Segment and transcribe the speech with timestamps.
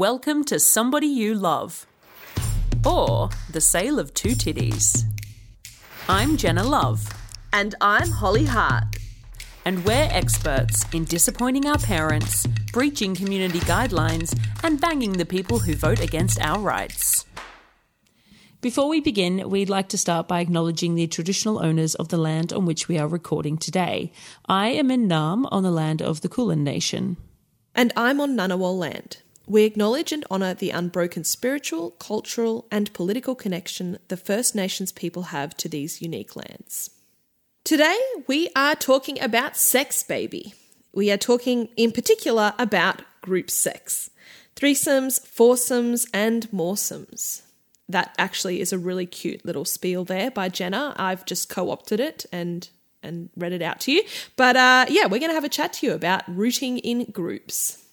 [0.00, 1.86] Welcome to Somebody You Love.
[2.86, 5.04] Or The Sale of Two Titties.
[6.08, 7.06] I'm Jenna Love,
[7.52, 8.96] And I'm Holly Hart.
[9.66, 14.34] and we're experts in disappointing our parents, breaching community guidelines,
[14.64, 17.26] and banging the people who vote against our rights.
[18.62, 22.54] Before we begin, we'd like to start by acknowledging the traditional owners of the land
[22.54, 24.12] on which we are recording today.
[24.46, 27.18] I am in Naarm on the land of the Kulin Nation.
[27.74, 29.18] And I'm on Ngunnawal land.
[29.50, 35.24] We acknowledge and honour the unbroken spiritual, cultural, and political connection the First Nations people
[35.24, 36.90] have to these unique lands.
[37.64, 40.54] Today, we are talking about sex, baby.
[40.92, 44.10] We are talking in particular about group sex
[44.54, 47.42] threesomes, foursomes, and moresomes.
[47.88, 50.94] That actually is a really cute little spiel there by Jenna.
[50.96, 52.68] I've just co opted it and
[53.02, 54.04] and read it out to you.
[54.36, 57.84] But uh, yeah, we're going to have a chat to you about rooting in groups.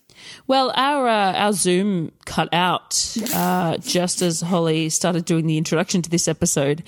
[0.47, 6.01] Well, our uh, our Zoom cut out uh, just as Holly started doing the introduction
[6.01, 6.83] to this episode,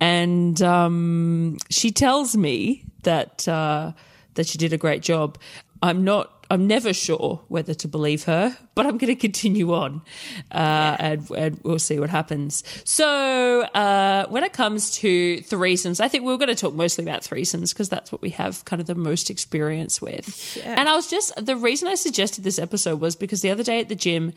[0.00, 3.92] and um, she tells me that uh,
[4.34, 5.38] that she did a great job.
[5.82, 6.41] I'm not.
[6.52, 10.02] I'm never sure whether to believe her, but I'm going to continue on,
[10.50, 12.62] uh, and, and we'll see what happens.
[12.84, 17.04] So, uh, when it comes to threesomes, I think we we're going to talk mostly
[17.04, 20.60] about threesomes because that's what we have kind of the most experience with.
[20.62, 23.80] And I was just the reason I suggested this episode was because the other day
[23.80, 24.34] at the gym,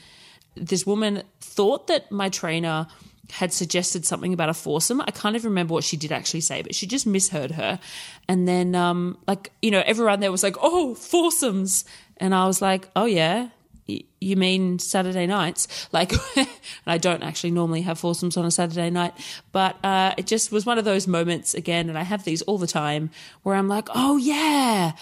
[0.55, 2.87] this woman thought that my trainer
[3.31, 5.01] had suggested something about a foursome.
[5.01, 7.79] I can't even remember what she did actually say, but she just misheard her.
[8.27, 11.85] And then, um, like, you know, everyone there was like, oh, foursomes.
[12.17, 13.49] And I was like, oh, yeah.
[13.87, 15.87] You mean Saturday nights?
[15.91, 16.13] Like,
[16.87, 19.13] I don't actually normally have foursomes on a Saturday night,
[19.51, 22.57] but uh, it just was one of those moments again, and I have these all
[22.57, 23.11] the time
[23.43, 24.93] where I'm like, oh, yeah,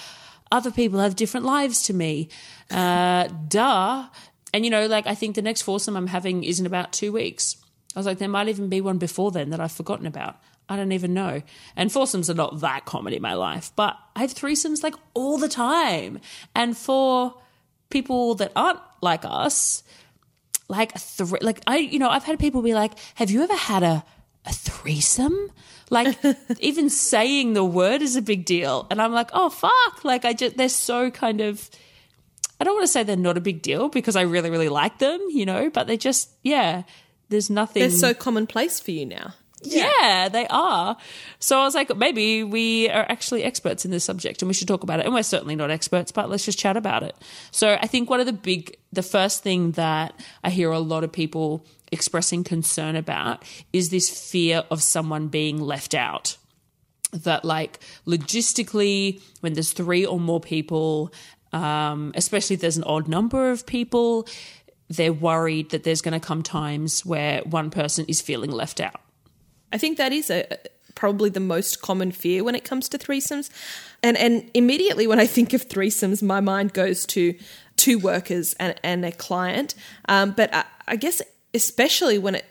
[0.52, 2.30] other people have different lives to me.
[2.70, 4.08] Uh, duh.
[4.54, 7.12] And, you know, like, I think the next foursome I'm having is in about two
[7.12, 7.58] weeks.
[7.96, 10.40] I was like, there might even be one before then that I've forgotten about.
[10.70, 11.42] I don't even know.
[11.76, 15.38] And foursomes are not that common in my life, but I have threesomes like all
[15.38, 16.20] the time.
[16.56, 17.36] And for
[17.90, 19.84] people that aren't like us,
[20.68, 23.56] like a three, like I, you know, I've had people be like, "Have you ever
[23.56, 24.04] had a
[24.46, 25.52] a threesome?"
[25.90, 26.18] Like
[26.60, 30.34] even saying the word is a big deal, and I'm like, "Oh fuck!" Like I
[30.34, 31.70] just they're so kind of.
[32.60, 35.00] I don't want to say they're not a big deal because I really, really like
[35.00, 36.84] them, you know, but they just, yeah,
[37.28, 37.82] there's nothing.
[37.82, 39.34] They're so commonplace for you now.
[39.66, 40.98] Yeah, they are.
[41.40, 44.68] So I was like, maybe we are actually experts in this subject and we should
[44.68, 45.06] talk about it.
[45.06, 47.16] And we're certainly not experts, but let's just chat about it.
[47.52, 51.04] So I think one of the big, the first thing that I hear a lot
[51.04, 56.38] of people expressing concern about is this fear of someone being left out
[57.12, 61.14] that like logistically when there's three or more people
[61.52, 64.28] um, especially if there's an odd number of people
[64.90, 69.00] they're worried that there's going to come times where one person is feeling left out
[69.74, 70.46] I think that is a
[70.96, 73.50] probably the most common fear when it comes to threesomes.
[74.02, 77.36] And and immediately when I think of threesomes, my mind goes to
[77.76, 79.76] two workers and, and a client.
[80.08, 81.22] Um, but I, I guess
[81.54, 82.46] especially when it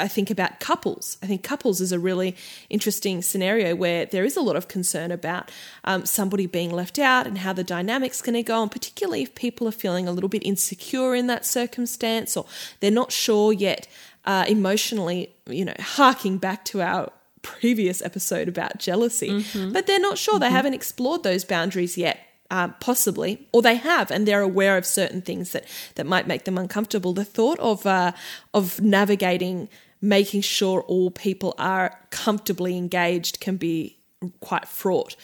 [0.00, 1.18] I think about couples.
[1.22, 2.34] I think couples is a really
[2.70, 5.50] interesting scenario where there is a lot of concern about
[5.84, 9.34] um, somebody being left out and how the dynamic's going to go, and particularly if
[9.34, 12.46] people are feeling a little bit insecure in that circumstance or
[12.80, 13.86] they're not sure yet
[14.24, 17.10] uh, emotionally, you know, harking back to our
[17.42, 20.38] previous episode about jealousy, but they're not sure.
[20.38, 22.18] They haven't explored those boundaries yet.
[22.52, 25.64] Uh, possibly, or they have, and they're aware of certain things that
[25.94, 27.12] that might make them uncomfortable.
[27.12, 28.10] The thought of uh,
[28.52, 29.68] of navigating,
[30.00, 33.98] making sure all people are comfortably engaged, can be
[34.40, 35.14] quite fraught.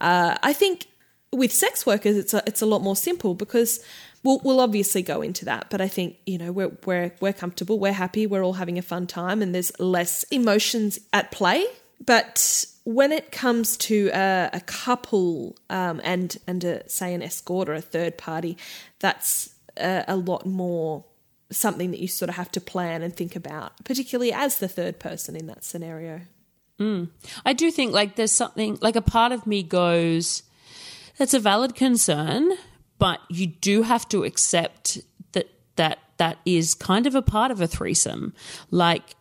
[0.00, 0.86] Uh, I think
[1.30, 3.78] with sex workers, it's a, it's a lot more simple because
[4.22, 5.68] we'll, we'll obviously go into that.
[5.70, 8.82] But I think you know we're we're we're comfortable, we're happy, we're all having a
[8.82, 11.64] fun time, and there's less emotions at play.
[12.04, 17.68] But when it comes to a, a couple um, and and a, say an escort
[17.68, 18.56] or a third party,
[18.98, 21.04] that's a, a lot more
[21.50, 24.98] something that you sort of have to plan and think about, particularly as the third
[24.98, 26.22] person in that scenario.
[27.44, 30.42] I do think like there's something like a part of me goes,
[31.18, 32.52] that's a valid concern,
[33.02, 34.98] but you do have to accept
[35.32, 38.32] that that that is kind of a part of a threesome.
[38.70, 39.16] Like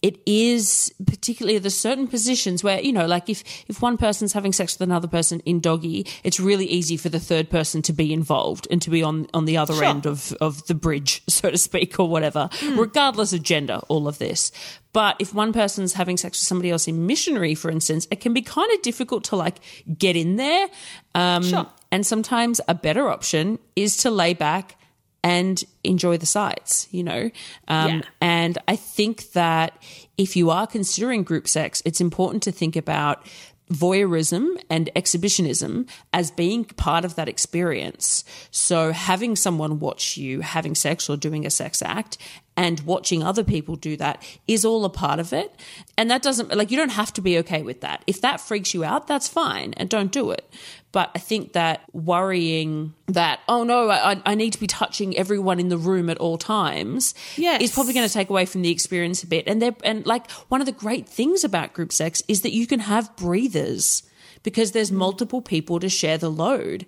[0.00, 4.52] it is particularly there's certain positions where you know like if if one person's having
[4.52, 8.12] sex with another person in doggy it's really easy for the third person to be
[8.12, 9.84] involved and to be on on the other Sure.
[9.84, 14.18] end of of the bridge so to speak or whatever regardless of gender all of
[14.18, 14.52] this
[14.92, 18.32] but if one person's having sex with somebody else in missionary for instance it can
[18.32, 19.56] be kind of difficult to like
[19.98, 20.68] get in there
[21.16, 21.66] um Sure.
[21.90, 24.76] And sometimes a better option is to lay back
[25.24, 27.30] and enjoy the sights, you know?
[27.66, 28.02] Um, Yeah.
[28.20, 29.82] And I think that
[30.16, 33.26] if you are considering group sex, it's important to think about
[33.72, 38.24] voyeurism and exhibitionism as being part of that experience.
[38.50, 42.16] So having someone watch you having sex or doing a sex act
[42.58, 45.54] and watching other people do that is all a part of it.
[45.96, 48.02] And that doesn't, like, you don't have to be okay with that.
[48.08, 50.52] If that freaks you out, that's fine and don't do it.
[50.90, 55.60] But I think that worrying that, oh no, I, I need to be touching everyone
[55.60, 57.62] in the room at all times Yes.
[57.62, 59.46] is probably going to take away from the experience a bit.
[59.46, 62.66] And they're, and like one of the great things about group sex is that you
[62.66, 64.02] can have breathers
[64.42, 64.96] because there's mm.
[64.96, 66.86] multiple people to share the load.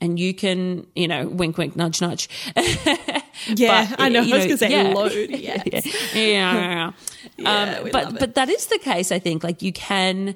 [0.00, 2.28] And you can, you know, wink, wink, nudge, nudge.
[3.46, 4.20] Yeah, But, I know.
[4.20, 4.94] you I was going to say yeah.
[4.94, 5.12] load.
[5.30, 5.62] Yeah.
[5.66, 5.80] yeah,
[6.14, 6.92] yeah.
[7.36, 9.12] Yeah, um, but but that is the case.
[9.12, 10.34] I think like you can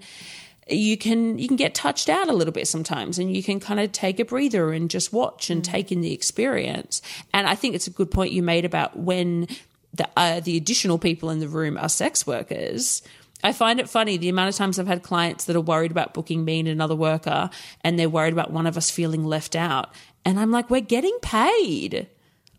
[0.68, 3.80] you can you can get touched out a little bit sometimes, and you can kind
[3.80, 7.02] of take a breather and just watch and take in the experience.
[7.32, 9.48] And I think it's a good point you made about when
[9.94, 13.02] the uh, the additional people in the room are sex workers.
[13.44, 16.14] I find it funny the amount of times I've had clients that are worried about
[16.14, 17.50] booking me and another worker,
[17.82, 19.92] and they're worried about one of us feeling left out.
[20.24, 22.06] And I'm like, we're getting paid.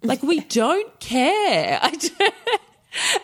[0.04, 1.80] Like we don't care.
[1.82, 1.92] I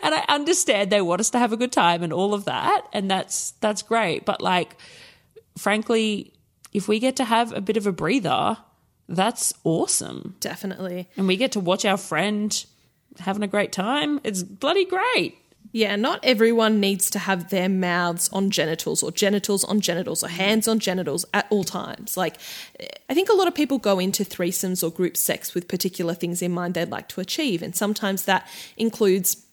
[0.02, 2.82] and I understand they want us to have a good time and all of that,
[2.92, 4.24] and that's that's great.
[4.24, 4.76] But like,
[5.56, 6.32] frankly,
[6.72, 8.56] if we get to have a bit of a breather,
[9.08, 11.08] that's awesome, Definitely.
[11.16, 12.64] and we get to watch our friend
[13.18, 14.20] having a great time.
[14.24, 15.36] It's bloody great.
[15.72, 20.28] Yeah, not everyone needs to have their mouths on genitals or genitals on genitals or
[20.28, 22.16] hands on genitals at all times.
[22.16, 22.38] Like,
[23.08, 26.42] I think a lot of people go into threesomes or group sex with particular things
[26.42, 27.62] in mind they'd like to achieve.
[27.62, 29.44] And sometimes that includes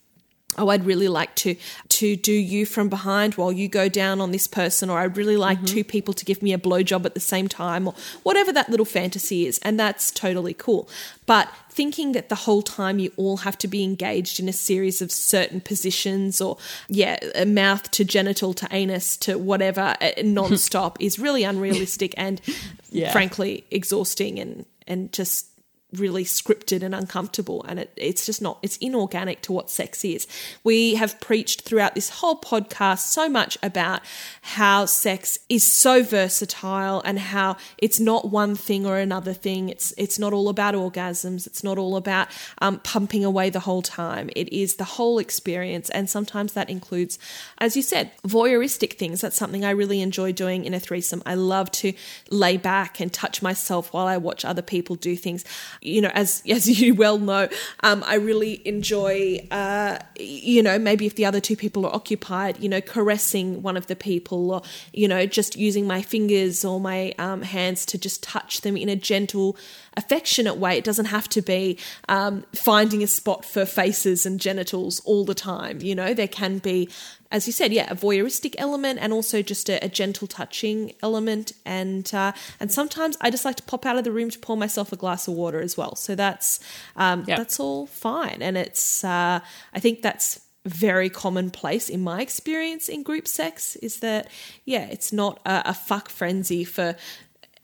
[0.58, 1.56] oh i'd really like to
[1.90, 5.38] to do you from behind while you go down on this person or i'd really
[5.38, 5.66] like mm-hmm.
[5.66, 7.94] two people to give me a blowjob at the same time or
[8.24, 10.90] whatever that little fantasy is and that's totally cool
[11.26, 15.02] but thinking that the whole time you all have to be engaged in a series
[15.02, 16.58] of certain positions or
[16.90, 22.42] yeah mouth to genital to anus to whatever uh, non-stop is really unrealistic and
[22.90, 23.12] Yeah.
[23.12, 25.46] frankly exhausting and and just
[25.94, 30.28] really scripted and uncomfortable and it, it's just not it's inorganic to what sex is.
[30.64, 34.02] We have preached throughout this whole podcast so much about
[34.42, 39.70] how sex is so versatile and how it's not one thing or another thing.
[39.70, 41.48] It's it's not all about orgasms.
[41.48, 42.28] It's not all about
[42.62, 44.30] um, pumping away the whole time.
[44.36, 47.18] It is the whole experience and sometimes that includes
[47.60, 49.22] as you said voyeuristic things.
[49.22, 51.24] That's something i really enjoy doing in a threesome.
[51.26, 51.94] I love to
[52.30, 55.46] lay back and touch myself while i watch other people do things
[55.82, 57.50] you know, as as you well know,
[57.84, 62.60] um, I really enjoy, uh, you know, maybe if the other two people are occupied,
[62.60, 64.62] you know, caressing one of the people, or
[64.94, 68.90] you know, just using my fingers or my um, hands to just touch them in
[68.90, 69.58] a gentle,
[69.96, 70.78] affectionate way.
[70.78, 71.78] It doesn't have to be
[72.08, 75.82] um, finding a spot for faces and genitals all the time.
[75.82, 76.90] You know, there can be
[77.32, 81.52] as you said, yeah, a voyeuristic element and also just a, a gentle touching element.
[81.66, 84.56] And uh, and sometimes I just like to pop out of the room to pour
[84.58, 85.96] myself a glass of water as well.
[85.96, 86.60] So that's
[86.96, 87.38] um, Yep.
[87.38, 88.42] that's all fine.
[88.42, 89.40] And it's uh,
[89.74, 94.28] I think that's very commonplace in my experience in group sex is that
[94.66, 96.96] yeah, it's not a, a fuck frenzy for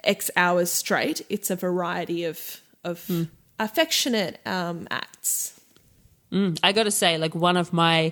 [0.03, 1.21] X hours straight.
[1.29, 3.09] It's a variety of of
[3.59, 5.59] affectionate um, acts.
[6.63, 8.11] I got to say, like one of my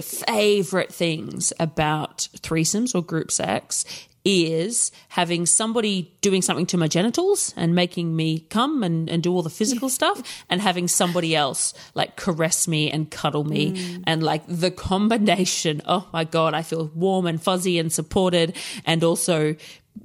[0.00, 3.84] favorite things about threesomes or group sex
[4.24, 9.32] is having somebody doing something to my genitals and making me come and, and do
[9.32, 14.04] all the physical stuff and having somebody else like caress me and cuddle me mm.
[14.06, 15.82] and like the combination.
[15.86, 19.56] Oh my god i feel warm and fuzzy and supported and also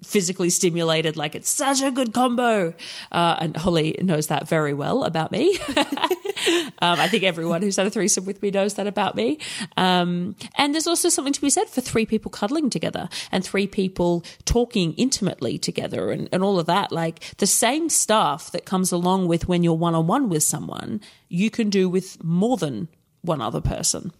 [0.03, 2.73] physically stimulated like it's such a good combo
[3.11, 5.57] uh, and holly knows that very well about me
[6.79, 9.39] um, I think everyone who's had a threesome with me knows that about me.
[9.75, 13.67] Um, and there's also something to be said for three people cuddling together and three
[13.67, 16.91] people talking intimately together and, and all of that.
[16.91, 21.01] Like the same stuff that comes along with when you're one on one with someone,
[21.29, 22.87] you can do with more than
[23.21, 24.11] one other person.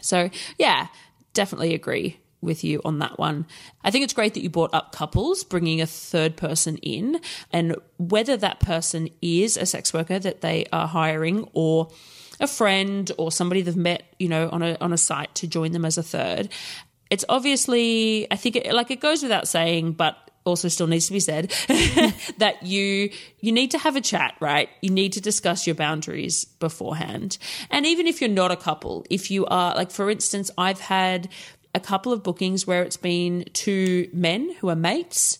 [0.00, 0.88] So, yeah,
[1.32, 3.46] definitely agree with you on that one.
[3.84, 7.20] I think it's great that you brought up couples, bringing a third person in,
[7.52, 11.90] and whether that person is a sex worker that they are hiring or
[12.40, 15.72] a friend or somebody they've met, you know, on a on a site to join
[15.72, 16.48] them as a third.
[17.10, 21.12] It's obviously, I think, it, like it goes without saying, but also still needs to
[21.12, 21.50] be said
[22.38, 23.10] that you
[23.40, 27.36] you need to have a chat right you need to discuss your boundaries beforehand
[27.70, 31.28] and even if you're not a couple if you are like for instance i've had
[31.76, 35.38] a couple of bookings where it's been two men who are mates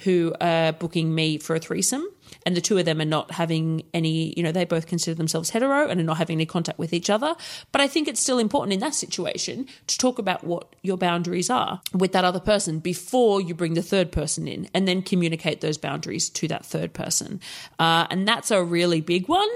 [0.00, 2.06] who are booking me for a threesome
[2.44, 5.50] and the two of them are not having any, you know, they both consider themselves
[5.50, 7.34] hetero and are not having any contact with each other.
[7.72, 11.48] But I think it's still important in that situation to talk about what your boundaries
[11.48, 15.62] are with that other person before you bring the third person in and then communicate
[15.62, 17.40] those boundaries to that third person.
[17.78, 19.48] Uh, and that's a really big one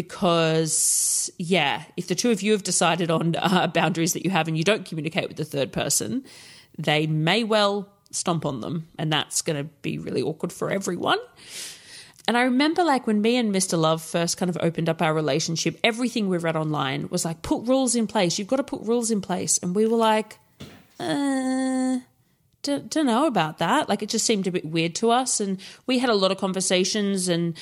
[0.00, 4.48] because yeah if the two of you have decided on uh, boundaries that you have
[4.48, 6.24] and you don't communicate with the third person
[6.78, 11.18] they may well stomp on them and that's going to be really awkward for everyone
[12.28, 13.76] and I remember, like, when me and Mr.
[13.76, 17.66] Love first kind of opened up our relationship, everything we read online was like, put
[17.66, 18.38] rules in place.
[18.38, 19.58] You've got to put rules in place.
[19.58, 20.38] And we were like,
[21.00, 21.98] uh,
[22.62, 23.88] don't, don't know about that.
[23.88, 25.40] Like, it just seemed a bit weird to us.
[25.40, 27.56] And we had a lot of conversations and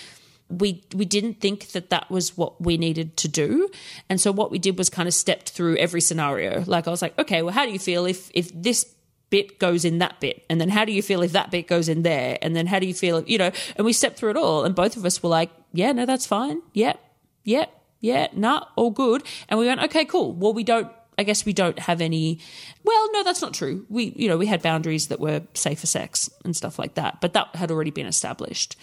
[0.49, 3.69] we we didn't think that that was what we needed to do.
[4.09, 6.64] And so what we did was kind of stepped through every scenario.
[6.67, 8.95] Like i was like okay well how do you feel if if this
[9.31, 10.45] bit goes in that bit?
[10.49, 12.38] And then how do you feel if that bit goes in there?
[12.40, 13.50] And then how do you feel if, you know?
[13.76, 16.26] And we stepped through it all and both of us were like yeah no that's
[16.26, 16.62] fine.
[16.73, 16.99] Yep
[17.45, 19.23] yep yeah nah all good.
[19.49, 20.33] And we went okay cool.
[20.33, 22.38] Well we don't I guess we don't have any.
[22.84, 23.84] Well, no, that's not true.
[23.88, 27.20] We, you know, we had boundaries that were safe for sex and stuff like that,
[27.20, 28.76] but that had already been established.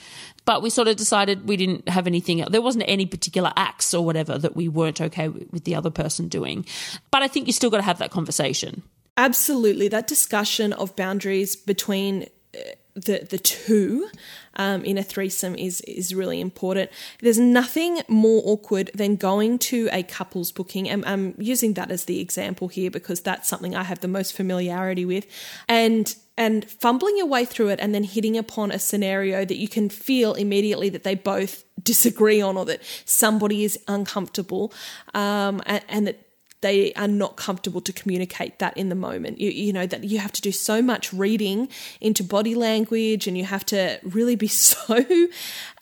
[0.44, 2.44] But we sort of decided we didn't have anything.
[2.50, 6.28] There wasn't any particular acts or whatever that we weren't okay with the other person
[6.28, 6.66] doing.
[7.10, 8.84] But I think you still got to have that conversation.
[9.18, 12.24] Absolutely, that discussion of boundaries between
[12.54, 12.60] uh,
[12.96, 14.10] the the two
[14.56, 16.92] um, in a threesome is is really important.
[17.22, 22.06] There's nothing more awkward than going to a couples booking, and I'm using that as
[22.06, 25.26] the example here because that's something I have the most familiarity with,
[25.68, 29.68] and and fumbling your way through it and then hitting upon a scenario that you
[29.68, 34.74] can feel immediately that they both disagree on or that somebody is uncomfortable
[35.14, 36.25] um, and, and, that
[36.62, 39.40] they are not comfortable to communicate that in the moment.
[39.40, 41.70] You, you know, that you have to do so much reading
[42.02, 45.06] into body language and you have to really be so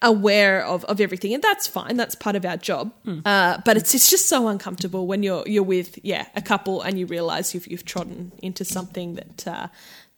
[0.02, 1.34] aware of, of everything.
[1.34, 1.96] And that's fine.
[1.96, 2.92] That's part of our job.
[3.06, 3.22] Mm.
[3.26, 7.00] Uh, but it's, it's just so uncomfortable when you're, you're with, yeah, a couple and
[7.00, 9.68] you realize you've, you've trodden into something that, uh,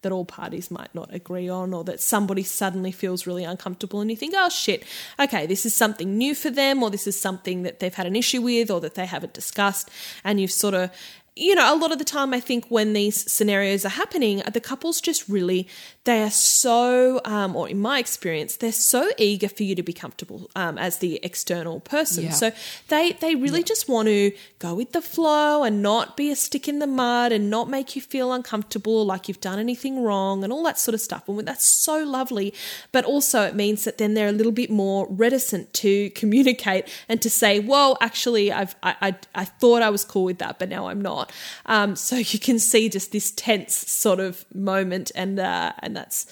[0.06, 4.12] that all parties might not agree on, or that somebody suddenly feels really uncomfortable and
[4.12, 4.84] you think, oh shit,
[5.20, 8.16] okay, this is something new for them, or this is something that they've had an
[8.16, 9.90] issue with, or that they haven't discussed,
[10.24, 10.92] and you've sort of
[11.38, 14.62] you know, a lot of the time, I think when these scenarios are happening, the
[14.62, 15.68] couples just really,
[16.06, 19.92] they are so, um, or in my experience, they're so eager for you to be
[19.92, 22.26] comfortable um, as the external person.
[22.26, 22.32] Yeah.
[22.32, 22.52] So
[22.88, 23.66] they, they really yeah.
[23.66, 27.34] just want to go with the flow and not be a stick in the mud
[27.34, 30.96] and not make you feel uncomfortable, like you've done anything wrong and all that sort
[30.96, 31.28] of stuff.
[31.28, 32.54] And that's so lovely.
[32.94, 37.22] But also, it means that then they're a little bit more reticent to communicate and
[37.22, 40.70] to say, well, actually, I've, I, I, I thought I was cool with that, but
[40.70, 41.25] now I'm not.
[41.66, 46.26] Um, so you can see just this tense sort of moment, and uh, and that's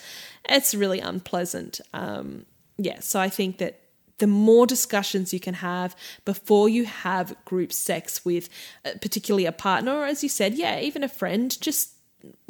[0.49, 1.81] it's really unpleasant.
[1.93, 2.45] Um,
[2.77, 3.79] yeah, so I think that
[4.19, 8.47] the more discussions you can have before you have group sex with
[8.85, 11.93] uh, particularly a partner or as you said yeah even a friend just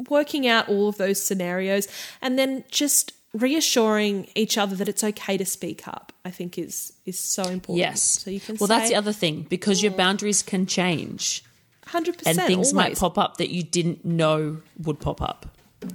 [0.08, 1.88] working out all of those scenarios
[2.20, 6.92] and then just reassuring each other that it's okay to speak up i think is
[7.06, 7.78] is so important.
[7.78, 8.02] Yes.
[8.02, 11.44] So you can well say, that's the other thing because your boundaries can change
[11.86, 12.38] Hundred percent.
[12.38, 12.74] And things always.
[12.74, 15.46] might pop up that you didn't know would pop up.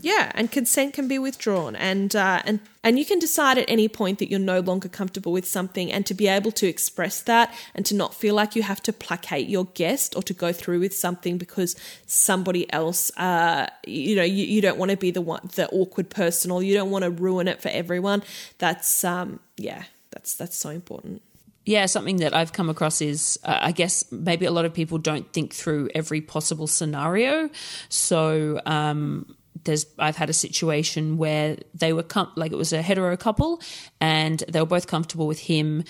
[0.01, 3.87] Yeah, and consent can be withdrawn, and uh, and and you can decide at any
[3.87, 7.53] point that you're no longer comfortable with something, and to be able to express that,
[7.73, 10.79] and to not feel like you have to placate your guest or to go through
[10.79, 15.21] with something because somebody else, uh, you know, you, you don't want to be the
[15.21, 18.23] one, the awkward person, or you don't want to ruin it for everyone.
[18.59, 21.21] That's um, yeah, that's that's so important.
[21.69, 24.97] Yeah, something that I've come across is uh, I guess maybe a lot of people
[24.97, 27.47] don't think through every possible scenario.
[27.89, 29.35] So, um,
[29.65, 33.61] there's I've had a situation where they were com- like it was a hetero couple
[34.01, 35.83] and they were both comfortable with him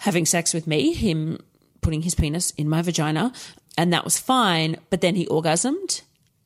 [0.00, 1.38] having sex with me, him
[1.80, 3.32] putting his penis in my vagina,
[3.78, 6.02] and that was fine, but then he orgasmed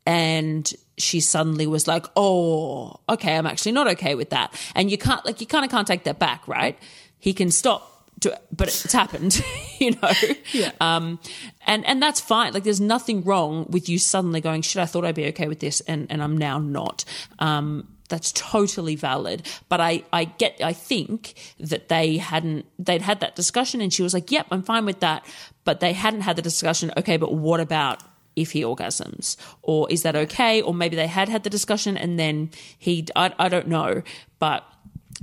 [0.07, 4.97] and she suddenly was like, "Oh, okay, I'm actually not okay with that." And you
[4.97, 6.79] can't like you kind of can't take that back, right?
[7.19, 9.43] He can stop to, but it's happened,
[9.79, 10.13] you know.
[10.53, 10.73] Yeah.
[10.81, 11.19] Um,
[11.67, 12.53] and and that's fine.
[12.53, 15.61] Like, there's nothing wrong with you suddenly going, "Shit, I thought I'd be okay with
[15.61, 17.05] this, and and I'm now not."
[17.39, 19.47] Um, that's totally valid.
[19.69, 24.03] But I I get I think that they hadn't they'd had that discussion, and she
[24.03, 25.25] was like, "Yep, I'm fine with that,"
[25.65, 26.93] but they hadn't had the discussion.
[26.97, 28.03] Okay, but what about
[28.37, 32.19] if he orgasms or is that okay or maybe they had had the discussion and
[32.19, 32.49] then
[32.79, 34.03] he I, I don't know
[34.39, 34.65] but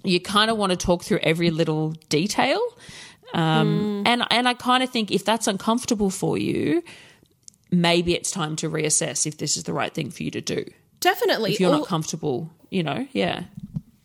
[0.07, 2.59] you kind of want to talk through every little detail.
[3.33, 4.07] Um, mm.
[4.07, 6.83] And and I kind of think if that's uncomfortable for you,
[7.71, 10.65] maybe it's time to reassess if this is the right thing for you to do.
[10.99, 11.53] Definitely.
[11.53, 13.43] If you're Or- not comfortable, you know, yeah.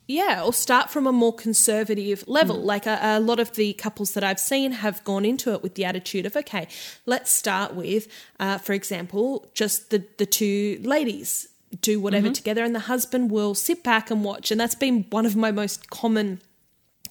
[0.08, 2.60] Yeah, or start from a more conservative level.
[2.60, 5.76] Like a, a lot of the couples that I've seen have gone into it with
[5.76, 6.66] the attitude of, okay,
[7.06, 11.48] let's start with, uh, for example, just the, the two ladies
[11.80, 14.50] do whatever together, and the husband will sit back and watch.
[14.50, 16.40] And that's been one of my most common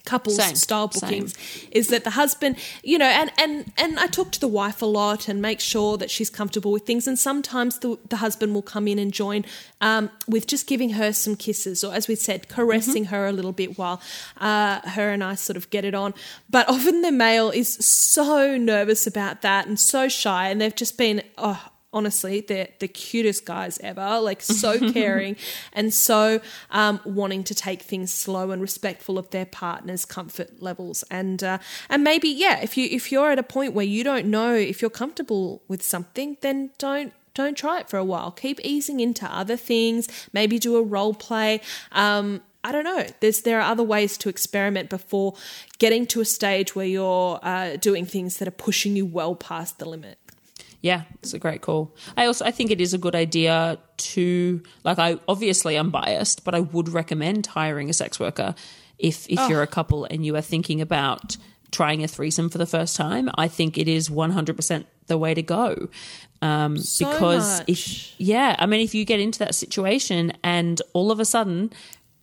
[0.05, 1.09] couples Same, style same.
[1.09, 1.35] bookings
[1.71, 4.85] is that the husband you know and and and I talk to the wife a
[4.85, 8.61] lot and make sure that she's comfortable with things and sometimes the, the husband will
[8.61, 9.45] come in and join
[9.79, 13.51] um, with just giving her some kisses or as we said caressing her a little
[13.51, 14.01] bit while
[14.37, 16.13] uh, her and I sort of get it on
[16.49, 20.97] but often the male is so nervous about that and so shy and they've just
[20.97, 25.35] been oh honestly they're the cutest guys ever like so caring
[25.73, 26.39] and so
[26.71, 31.57] um, wanting to take things slow and respectful of their partner's comfort levels and uh,
[31.89, 34.81] and maybe yeah if you if you're at a point where you don't know if
[34.81, 39.25] you're comfortable with something then don't don't try it for a while keep easing into
[39.25, 43.05] other things maybe do a role play um, I don't know.
[43.21, 45.33] There's there are other ways to experiment before
[45.79, 49.79] getting to a stage where you're uh, doing things that are pushing you well past
[49.79, 50.19] the limit.
[50.81, 51.95] Yeah, it's a great call.
[52.17, 56.43] I also I think it is a good idea to like I obviously I'm biased,
[56.43, 58.55] but I would recommend hiring a sex worker
[58.97, 61.37] if if you're a couple and you are thinking about
[61.71, 63.29] trying a threesome for the first time.
[63.35, 65.87] I think it is 100% the way to go.
[66.41, 67.69] Um, So because much.
[67.69, 71.71] if yeah, I mean if you get into that situation and all of a sudden,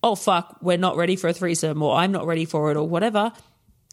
[0.02, 2.86] oh fuck, we're not ready for a threesome or I'm not ready for it or
[2.88, 3.32] whatever,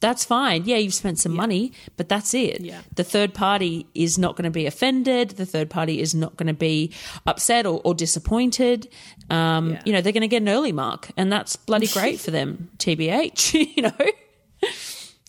[0.05, 0.65] that's fine.
[0.65, 2.62] Yeah, you've spent some money, but that's it.
[2.62, 2.81] Yeah.
[2.95, 5.31] The third party is not going to be offended.
[5.31, 6.93] The third party is not going to be
[7.25, 8.88] upset or, or disappointed.
[9.31, 9.81] Um, Yeah.
[9.85, 12.69] You know, they're going to get an early mark, and that's bloody great for them,
[12.77, 14.69] TBH, you know?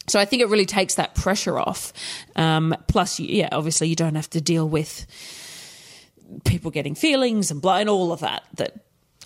[0.09, 1.92] So I think it really takes that pressure off.
[2.37, 5.06] Um, plus, yeah, obviously, you don't have to deal with
[6.45, 8.73] people getting feelings and blah, and all of that, that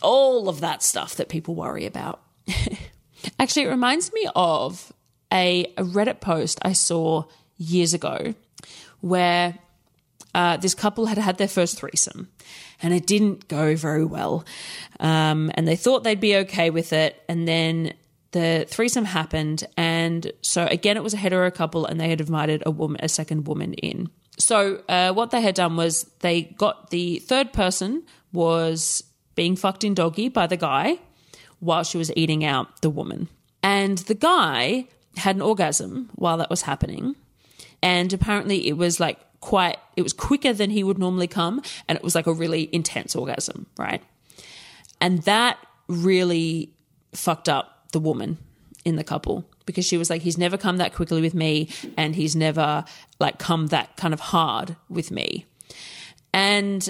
[0.00, 2.22] all of that stuff that people worry about.
[3.38, 4.92] Actually, it reminds me of
[5.32, 7.24] a, a Reddit post I saw
[7.56, 8.34] years ago
[9.00, 9.58] where
[10.34, 12.28] uh, this couple had had their first threesome
[12.82, 14.44] and it didn't go very well.
[14.98, 17.22] Um, and they thought they'd be okay with it.
[17.28, 17.94] And then
[18.32, 19.66] the threesome happened.
[19.76, 23.08] And so again, it was a hetero couple and they had invited a woman, a
[23.08, 24.08] second woman in.
[24.38, 29.02] So uh, what they had done was they got the third person was
[29.34, 30.98] being fucked in doggy by the guy
[31.58, 33.28] while she was eating out the woman.
[33.62, 37.16] And the guy had an orgasm while that was happening.
[37.82, 41.62] And apparently it was like quite, it was quicker than he would normally come.
[41.88, 44.02] And it was like a really intense orgasm, right?
[45.00, 46.72] And that really
[47.12, 48.38] fucked up the woman
[48.84, 52.14] in the couple because she was like, he's never come that quickly with me and
[52.14, 52.84] he's never
[53.18, 55.46] like come that kind of hard with me.
[56.32, 56.88] And,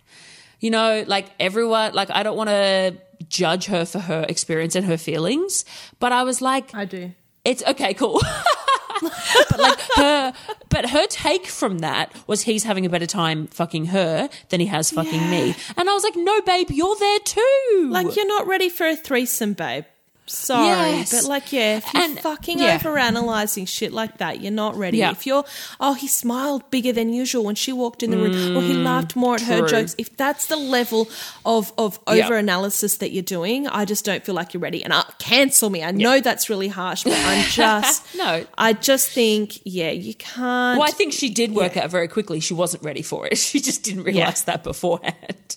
[0.60, 2.96] you know, like everyone, like I don't want to
[3.28, 5.64] judge her for her experience and her feelings,
[5.98, 7.12] but I was like, I do.
[7.44, 8.20] It's okay, cool.
[9.02, 10.32] but like her,
[10.68, 14.66] but her take from that was he's having a better time fucking her than he
[14.66, 17.88] has fucking me, and I was like, no, babe, you're there too.
[17.90, 19.84] Like you're not ready for a threesome, babe.
[20.30, 21.10] Sorry, Yes.
[21.12, 22.74] but like, yeah, if you're And- fucking yeah.
[22.76, 24.98] over analyzing shit like that, you're not ready.
[24.98, 25.10] Yeah.
[25.10, 25.44] If you're,
[25.80, 29.16] oh, he smiled bigger than usual when she walked in the room, or he laughed
[29.16, 29.94] more at her Mm, jokes.
[29.98, 31.08] If that's the level
[31.44, 32.24] of of Yeah.
[32.26, 34.82] over analysis that you're doing, I just don't feel like you're ready.
[34.84, 35.82] And uh, cancel me.
[35.82, 38.46] I know that's really harsh, but I'm just No.
[38.56, 40.78] I just think, yeah, you can't.
[40.78, 42.40] well, I think she did work out very quickly.
[42.40, 43.38] She wasn't ready for it.
[43.50, 45.56] She just didn't realize that beforehand.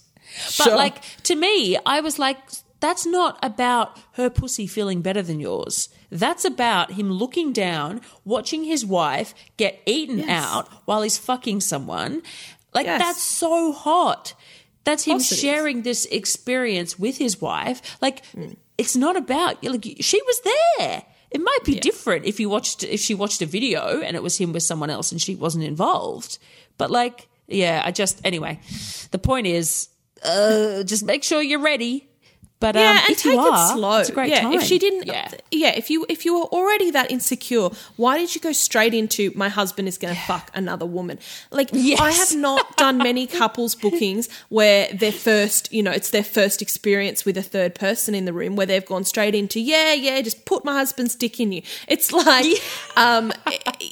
[0.57, 0.75] But Sure.
[0.75, 2.37] like to me, I was like,
[2.83, 3.87] that's not about
[4.19, 5.89] her pussy feeling better than yours.
[6.11, 10.29] That's about him looking down, watching his wife get eaten Yes.
[10.43, 12.21] out while he's fucking someone.
[12.77, 12.99] Like Yes.
[13.01, 14.33] that's so hot.
[14.83, 15.27] That's him is.
[15.43, 17.77] sharing this experience with his wife.
[18.01, 18.57] Like Mm.
[18.77, 21.03] it's not about like she was there.
[21.35, 24.35] It might be different if you watched if she watched a video and it was
[24.37, 26.37] him with someone else and she wasn't involved.
[26.77, 28.59] But like, yeah, I just anyway.
[29.11, 29.89] The point is,
[30.23, 31.95] uh, just make sure you're ready.
[32.63, 33.97] But yeah, um, and if take you are, it slow.
[33.97, 34.53] it's a great yeah, time.
[34.53, 35.29] if she didn't, yeah.
[35.51, 35.75] yeah.
[35.75, 39.49] if you if you were already that insecure, why did you go straight into my
[39.49, 41.19] husband is going to fuck another woman?
[41.51, 41.99] Like Yes.
[41.99, 46.61] I have not done many couples bookings where their first, you know, it's their first
[46.61, 50.21] experience with a third person in the room where they've gone straight into yeah, yeah,
[50.21, 51.63] just put my husband's dick in you.
[51.89, 52.45] It's like,
[52.95, 53.33] um,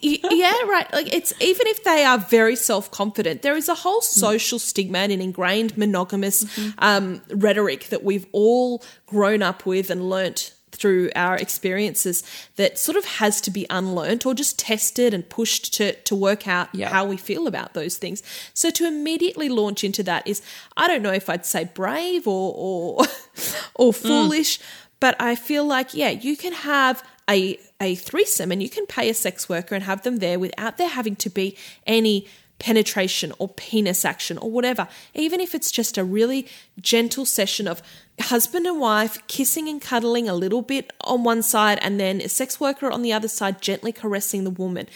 [0.01, 0.87] yeah, right.
[0.93, 4.99] Like it's even if they are very self confident, there is a whole social stigma
[4.99, 6.45] and an ingrained monogamous
[6.77, 8.60] um, rhetoric that we've all
[9.05, 12.23] grown up with and learnt through our experiences
[12.55, 16.47] that sort of has to be unlearned or just tested and pushed to to work
[16.47, 16.89] out Yeah.
[16.89, 18.23] how we feel about those things.
[18.53, 20.41] So to immediately launch into that is
[20.77, 23.05] I don't know if I'd say brave or or
[23.75, 23.95] or mm.
[23.95, 24.59] foolish,
[24.99, 29.09] but I feel like yeah, you can have a a threesome and you can pay
[29.09, 32.27] a sex worker and have them there without there having to be any
[32.61, 36.47] penetration or penis action or whatever, even if it's just a really
[36.79, 37.81] gentle session of
[38.19, 42.29] husband and wife kissing and cuddling a little bit on one side and then a
[42.29, 44.87] sex worker on the other side gently caressing the woman.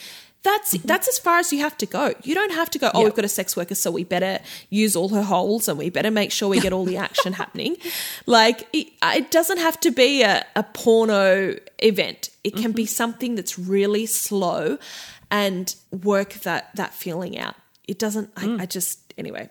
[0.44, 0.88] That's mm-hmm.
[0.88, 2.14] that's as far as you have to go.
[2.22, 3.06] You don't have to go, oh, Yeah.
[3.06, 6.12] we've got a sex worker, so we better use all her holes and we better
[6.12, 7.78] make sure we get all the action happening.
[8.28, 12.30] Like it, uh, it doesn't have to be a, a porno event.
[12.44, 12.90] It can be mm-hmm.
[12.90, 14.78] something that's really slow
[15.32, 17.56] and work that that feeling out.
[17.88, 18.32] It doesn't.
[18.36, 18.62] I, hmm.
[18.62, 19.50] I just anyway.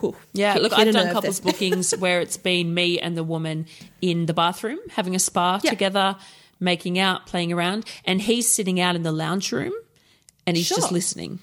[0.00, 1.52] whew, Yeah, look, I've done couples there.
[1.52, 3.66] bookings where it's been me and the woman
[4.00, 5.70] in the bathroom having a spa Yeah.
[5.70, 6.16] together,
[6.60, 9.72] making out, playing around, and he's sitting out in the lounge room
[10.46, 11.40] and he's just listening.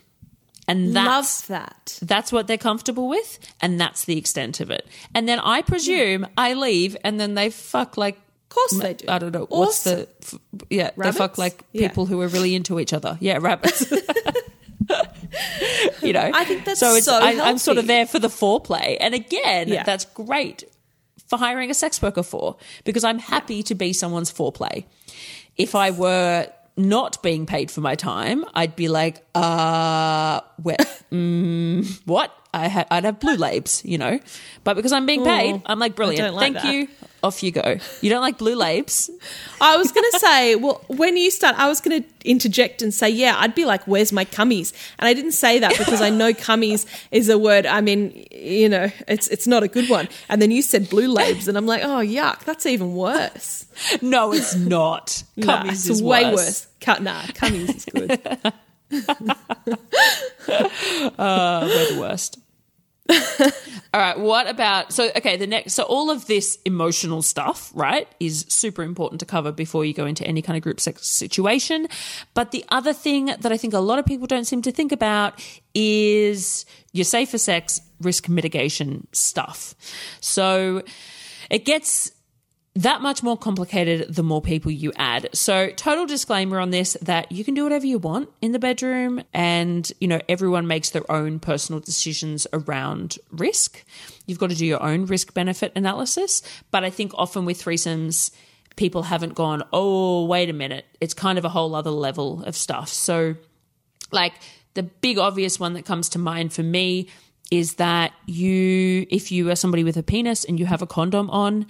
[0.68, 2.00] And that's Love that.
[2.02, 4.88] that's what they're comfortable with, and that's the extent of it.
[5.14, 8.20] And then I presume I leave, and then they fuck like.
[8.52, 9.06] Of course they do.
[9.08, 10.36] I don't know what's the f-
[10.70, 11.38] yeah they fuck Rabbits?
[11.38, 11.88] like Yeah.
[11.88, 13.18] people who are really into each other.
[13.22, 13.90] Yeah, rabbits.
[16.02, 16.96] you know, I think that's so.
[16.96, 19.84] It's so I, I'm sort of there for the foreplay, and again, Yeah.
[19.84, 20.64] that's great
[21.28, 24.84] for hiring a sex worker for because I'm happy to be someone's foreplay.
[25.56, 30.78] If I were not being paid for my time, I'd be like, uh, where,
[31.12, 32.36] mm, what?
[32.54, 34.20] I ha- I'd have blue labes, you know.
[34.64, 36.34] But because I'm being paid, I'm like, brilliant.
[36.36, 36.74] like Thank that.
[36.74, 36.88] you.
[37.24, 37.78] Off you go.
[38.02, 39.10] You don't like blue labes?
[39.62, 42.92] I was going to say, well, when you start, I was going to interject and
[42.92, 44.74] say, yeah, I'd be like, where's my cummies?
[44.98, 47.68] And I didn't say that because I know cummies is a word.
[47.68, 50.10] I mean, you know, it's it's not a good one.
[50.30, 53.68] And then you said blue labes, and I'm like, oh yuck, that's even worse.
[54.02, 55.24] No, it's not.
[55.38, 56.36] Nah, Cummies it's is way worse.
[56.36, 56.68] worse.
[56.82, 58.20] Cut, nah, cummies is good.
[61.18, 62.40] Uh, we're the worst.
[63.10, 64.20] all right.
[64.20, 65.10] What about so?
[65.16, 65.74] Okay, the next.
[65.74, 70.06] So all of this emotional stuff, right, is super important to cover before you go
[70.06, 71.88] into any kind of group sex situation.
[72.34, 74.92] But the other thing that I think a lot of people don't seem to think
[74.92, 75.42] about
[75.74, 79.76] is your safer sex risk mitigation stuff.
[80.22, 80.84] So
[81.50, 82.12] it gets
[82.74, 85.30] that much more complicated the more people you add.
[85.34, 89.22] So, total disclaimer on this that you can do whatever you want in the bedroom
[89.34, 93.84] and, you know, everyone makes their own personal decisions around risk.
[94.26, 98.32] You've got to do your own risk benefit analysis, but I think often with threesomes
[98.78, 100.86] people haven't gone, "Oh, wait a minute.
[101.02, 103.36] It's kind of a whole other level of stuff." So,
[104.14, 104.34] like
[104.76, 107.10] the big obvious one that comes to mind for me
[107.52, 111.30] is that you if you are somebody with a penis and you have a condom
[111.30, 111.66] on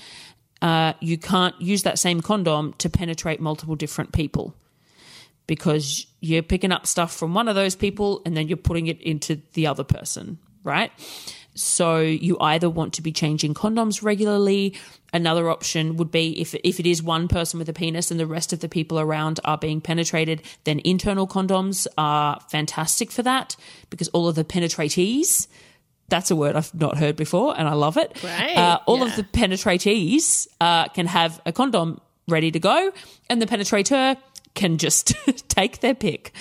[0.61, 4.55] uh, you can't use that same condom to penetrate multiple different people
[5.47, 9.01] because you're picking up stuff from one of those people and then you're putting it
[9.01, 10.91] into the other person, right?
[11.55, 14.77] So you either want to be changing condoms regularly.
[15.11, 18.25] Another option would be if if it is one person with a penis and the
[18.25, 23.57] rest of the people around are being penetrated, then internal condoms are fantastic for that
[23.89, 25.47] because all of the penetratees
[26.11, 28.21] that's a word I've not heard before, and I love it.
[28.23, 29.05] Right, Uh, all yeah.
[29.05, 32.91] of the penetratees uh, can have a condom ready to go,
[33.29, 34.15] and the penetrator
[34.53, 35.07] can just
[35.49, 36.33] take their pick.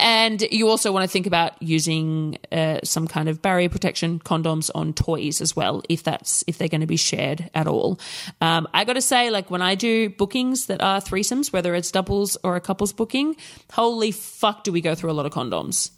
[0.00, 4.70] And you also want to think about using uh, some kind of barrier protection condoms
[4.72, 7.98] on toys as well, if that's if they're going to be shared at all.
[8.40, 11.90] Um, I got to say, like when I do bookings that are threesomes, whether it's
[11.90, 13.34] doubles or a couples booking,
[13.72, 15.90] holy fuck, do we go through a lot of condoms?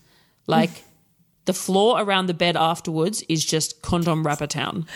[0.47, 0.71] Like.
[1.47, 4.87] The floor around the bed afterwards is just condom wrapper town.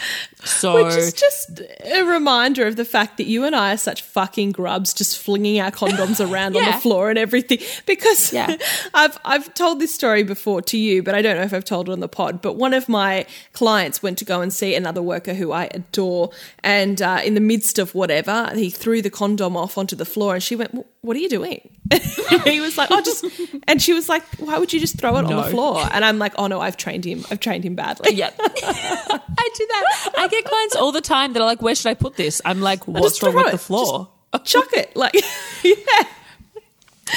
[0.44, 4.02] So Which is just a reminder of the fact that you and I are such
[4.02, 7.58] fucking grubs, just flinging our condoms around on the floor and everything.
[7.86, 8.56] Because Yeah.
[8.94, 11.88] I've I've told this story before to you, but I don't know if I've told
[11.88, 12.42] it on the pod.
[12.42, 16.30] But one of my clients went to go and see another worker who I adore,
[16.62, 20.34] and uh, in the midst of whatever, he threw the condom off onto the floor,
[20.34, 21.60] and she went, "Wh- "What are you doing?"
[22.44, 23.24] he was like, "Oh, just,"
[23.68, 26.18] and she was like, "Why would you just throw it on the floor?" And I'm
[26.18, 27.24] like, "Oh no, I've trained him.
[27.30, 28.30] I've trained him badly." Yeah.
[28.40, 30.10] I do that.
[30.18, 32.40] I get clients all the time that are like, where should I put this?
[32.44, 33.52] I'm like, what's wrong with it.
[33.52, 34.08] the floor?
[34.44, 35.14] Chuck it, like
[35.62, 35.72] yeah.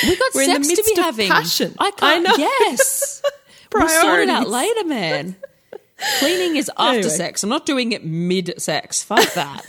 [0.03, 1.29] we got We're in the sex midst to be of having.
[1.29, 1.75] passion.
[1.79, 2.03] I can't.
[2.03, 2.33] I know.
[2.37, 3.21] Yes.
[3.73, 5.35] we'll sort it out later, man.
[6.19, 7.09] Cleaning is after Anyway.
[7.09, 7.43] sex.
[7.43, 9.01] I'm not doing it mid sex.
[9.03, 9.65] Fuck that.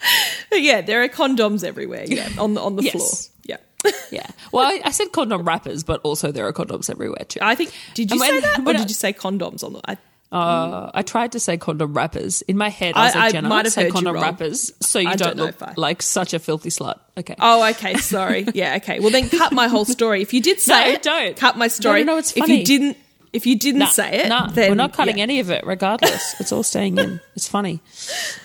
[0.52, 2.04] Yeah, there are condoms everywhere.
[2.06, 2.92] Yeah, on the on the Yes.
[2.92, 3.58] floor.
[3.84, 4.26] Yeah, yeah.
[4.52, 7.40] Well, I, I said condom wrappers, but also there are condoms everywhere too.
[7.42, 7.72] I think.
[7.94, 9.80] Did you And say that, or when I- did you say condoms on the?
[9.84, 9.96] I,
[10.32, 12.42] Uh, I tried to say condom wrappers.
[12.42, 15.00] In my head, I was like, I Jenna, might have say you condom wrappers so
[15.00, 17.00] you don't, don't know look like such a filthy slut.
[17.18, 17.34] Okay.
[17.40, 17.94] Oh, okay.
[17.96, 18.46] Sorry.
[18.54, 18.76] Yeah.
[18.76, 19.00] Okay.
[19.00, 20.22] Well, then cut my whole story.
[20.22, 21.36] If you did say No, it, don't.
[21.36, 22.04] cut my story.
[22.04, 22.96] No, no, no, it's If you didn't,
[23.32, 25.22] if you didn't Nah, say it, nah, then we're not cutting yeah.
[25.22, 26.40] any of it, regardless.
[26.40, 27.20] it's all staying in.
[27.36, 27.80] It's funny.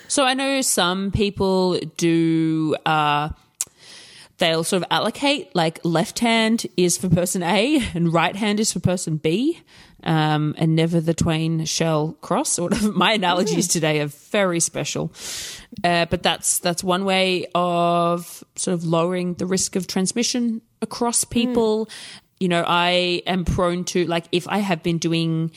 [0.08, 2.76] So I know some people do.
[2.86, 3.30] Uh,
[4.38, 8.71] they'll sort of allocate like left hand is for person A and right hand is
[8.71, 9.62] for person B.
[10.04, 12.60] Um, and never the twain shall cross.
[12.93, 15.12] My analogies today are very special,
[15.84, 21.24] uh, but that's that's one way of sort of lowering the risk of transmission across
[21.24, 21.89] people.
[22.39, 25.52] You know, I am prone to like if I have been doing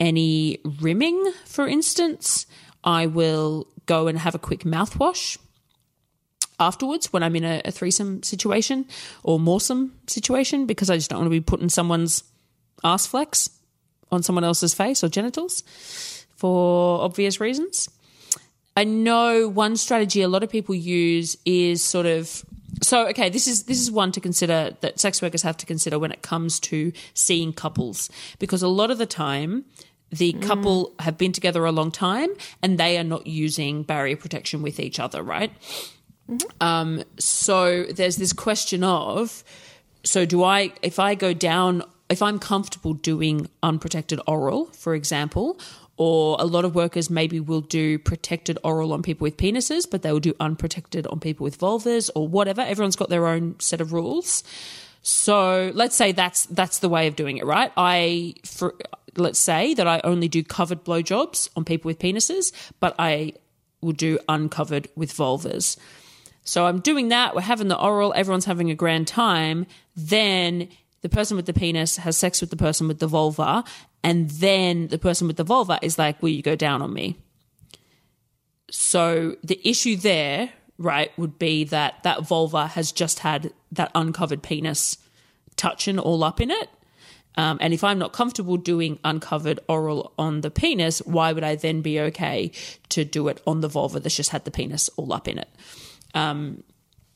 [0.00, 2.46] any rimming, for instance,
[2.84, 5.38] I will go and have a quick mouthwash
[6.58, 8.86] afterwards when I'm in a, a threesome situation
[9.22, 12.24] or moresome situation because I just don't want to be putting someone's
[12.82, 13.50] ass flecks
[14.10, 15.62] on someone else's face or genitals
[16.36, 17.88] for obvious reasons.
[18.76, 22.44] I know one strategy a lot of people use is sort of
[22.82, 25.98] so okay this is this is one to consider that sex workers have to consider
[25.98, 28.10] when it comes to seeing couples.
[28.38, 29.64] Because a lot of the time
[30.10, 32.28] the couple have been together a long time
[32.62, 35.52] and they are not using barrier protection with each other right?
[36.60, 39.44] Um, so there's this question of
[40.04, 45.58] so do I if I go down if I'm comfortable doing unprotected oral, for example,
[45.96, 50.02] or a lot of workers maybe will do protected oral on people with penises, but
[50.02, 52.60] they will do unprotected on people with vulvas or whatever.
[52.60, 54.42] Everyone's got their own set of rules.
[55.02, 57.72] So let's say that's that's the way of doing it, right?
[57.76, 58.74] I for
[59.16, 63.34] let's say that I only do covered blowjobs on people with penises, but I
[63.80, 65.76] will do uncovered with vulvas.
[66.42, 67.34] So I'm doing that.
[67.34, 68.12] We're having the oral.
[68.14, 69.66] Everyone's having a grand time.
[69.96, 70.68] Then
[71.06, 73.62] the person with the penis has sex with the person with the vulva.
[74.02, 77.16] And then the person with the vulva is like, Will you go down on me?
[78.72, 84.42] So the issue there, right, would be that that vulva has just had that uncovered
[84.42, 84.98] penis
[85.54, 86.70] touching all up in it.
[87.36, 91.54] Um, and if I'm not comfortable doing uncovered oral on the penis, why would I
[91.54, 92.50] then be okay
[92.88, 95.48] to do it on the vulva that's just had the penis all up in it?
[96.14, 96.64] Um,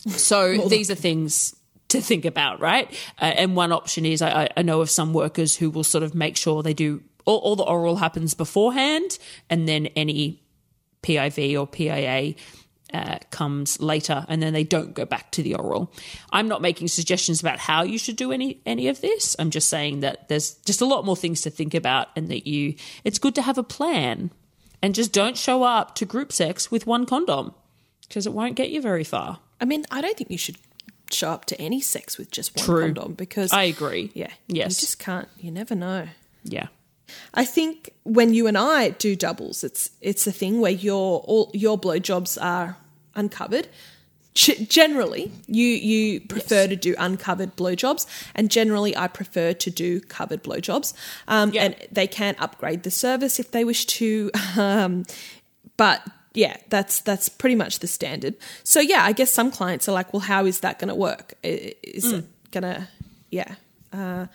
[0.06, 1.56] so these are things
[1.90, 2.90] to think about, right?
[3.20, 6.14] Uh, and one option is I, I- know of some workers who will sort of
[6.14, 10.42] make sure they do all, all the oral happens beforehand, and then any
[11.02, 12.34] PIV or PIA
[12.92, 15.92] uh, comes later, and then they don't go back to the oral.
[16.32, 19.36] I'm not making suggestions about how you should do any any of this.
[19.38, 22.46] I'm just saying that there's just a lot more things to think about, and that
[22.48, 22.74] you
[23.04, 24.30] it's good to have a plan,
[24.82, 27.54] and just don't show up to group sex with one condom
[28.08, 29.38] because it won't get you very far.
[29.60, 30.56] I mean, I don't think you should
[31.10, 32.84] show up to any sex with just one True.
[32.86, 34.10] condom because I agree.
[34.14, 34.80] yeah, Yes.
[34.80, 35.28] you just can't.
[35.38, 36.08] You never know.
[36.44, 36.68] Yeah.
[37.34, 41.50] I think when you and I do doubles, it's it's a thing where your all
[41.52, 42.76] your blowjobs are
[43.16, 43.66] uncovered.
[44.34, 50.00] G- generally, you you prefer to do uncovered blowjobs, and generally, I prefer to do
[50.02, 50.94] covered blowjobs.
[51.26, 51.64] Um, Yeah.
[51.64, 55.02] And they can upgrade the service if they wish to, um,
[55.76, 56.00] but
[56.34, 58.36] yeah, that's that's pretty much the standard.
[58.64, 61.34] So yeah, I guess some clients are like, well, how is that going to work?
[61.42, 62.88] Is it going to,
[63.30, 63.54] yeah,
[63.92, 64.26] uh,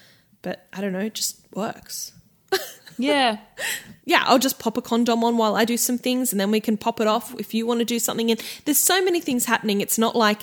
[0.42, 2.12] but I don't know, it just works
[2.98, 3.38] Yeah.
[4.06, 6.60] yeah, I'll just pop a condom on while I do some things and then we
[6.62, 8.32] can pop it off if you want to do something.
[8.32, 9.82] And there's so many things happening.
[9.82, 10.42] It's not like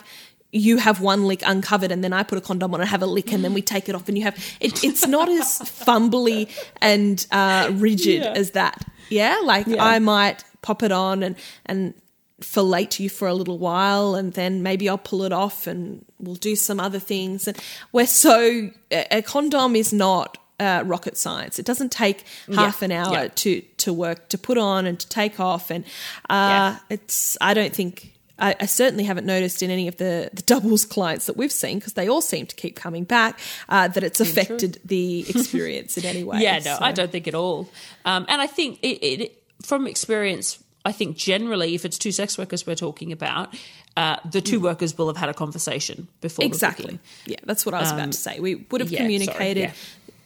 [0.51, 3.07] you have one lick uncovered and then I put a condom on and have a
[3.07, 6.51] lick and then we take it off and you have it, it's not as fumbly
[6.83, 8.85] and uh, rigid as that.
[9.09, 11.95] Yeah, like I might pop it on and and
[12.41, 16.35] fellate you for a little while and then maybe I'll pull it off and we'll
[16.35, 17.47] do some other things.
[17.47, 17.57] And
[17.93, 21.59] we're so a condom is not uh, rocket science.
[21.59, 23.29] It doesn't take half an hour yeah.
[23.29, 25.85] to to work to put on and to take off and
[26.29, 26.77] Yeah.
[26.77, 30.43] uh, it's I don't think I, I certainly haven't noticed in any of the, the
[30.43, 34.03] doubles clients that we've seen because they all seem to keep coming back uh, that
[34.03, 36.41] it's affected the experience in any way.
[36.41, 37.69] Yeah, no, So- I don't think at all.
[38.05, 42.37] Um, and I think it, it, from experience, I think generally, if it's two sex
[42.39, 43.55] workers we're talking about,
[43.97, 46.45] uh, the two workers will have had a conversation before.
[46.45, 46.49] Mm.
[46.49, 46.99] Exactly.
[47.27, 48.41] Yeah, that's what I was about to say.
[48.41, 49.61] We would have Um, yeah, sorry, communicated.
[49.61, 49.73] yeah.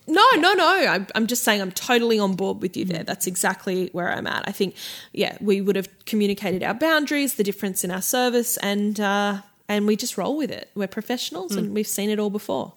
[0.08, 0.68] No, no, no.
[0.86, 2.90] I'm, I'm just saying I'm totally on board with you Mm.
[2.90, 3.02] there.
[3.04, 4.44] That's exactly where I'm at.
[4.48, 4.76] I think,
[5.12, 9.84] yeah, we would have communicated our boundaries, the difference in our service, and uh, and
[9.84, 10.70] we just roll with it.
[10.76, 11.58] We're professionals, Mm.
[11.58, 12.72] and we've seen it all before.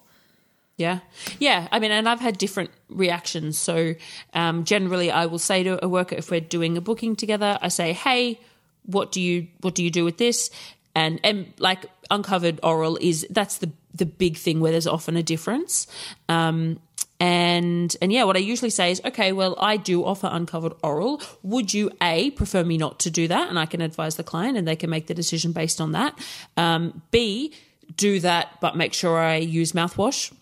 [0.80, 1.00] Yeah.
[1.38, 1.68] Yeah.
[1.70, 3.58] I mean, and I've had different reactions.
[3.58, 3.94] So
[4.34, 7.68] um, generally, I will say to a worker if we're doing a booking together, I
[7.68, 8.40] say, "Hey,
[8.86, 10.50] what do you what do you do with this?"
[10.94, 15.22] And and like uncovered oral is that's the the big thing where there's often a
[15.22, 15.86] difference.
[16.28, 16.80] Um,
[17.20, 21.20] And and yeah, what I usually say is, okay, well, I do offer uncovered oral.
[21.42, 24.56] Would you a prefer me not to do that, and I can advise the client,
[24.56, 26.18] and they can make the decision based on that.
[26.56, 27.52] Um, B
[27.96, 30.32] do that, but make sure I use mouthwash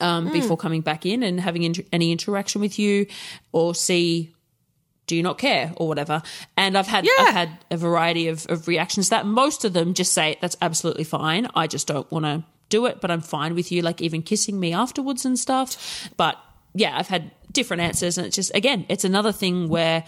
[0.00, 3.06] um, before coming back in and having any interaction with you,
[3.52, 4.30] or see
[5.06, 6.22] do you not care or whatever.
[6.56, 7.10] And i've had Yeah.
[7.20, 11.04] i've had a variety of, of reactions that most of them just say that's absolutely
[11.04, 11.46] fine.
[11.54, 14.58] I just don't want to do it but i'm fine with you like even kissing
[14.58, 16.08] me afterwards and stuff.
[16.16, 16.38] But
[16.74, 20.04] yeah i've had different answers and it's just again it's another thing where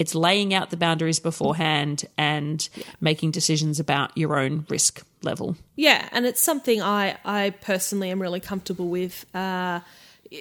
[0.00, 2.68] it's laying out the boundaries beforehand and
[3.00, 8.20] making decisions about your own risk level Yeah, and it's something I I personally am
[8.20, 9.26] really comfortable with.
[9.34, 9.80] Uh,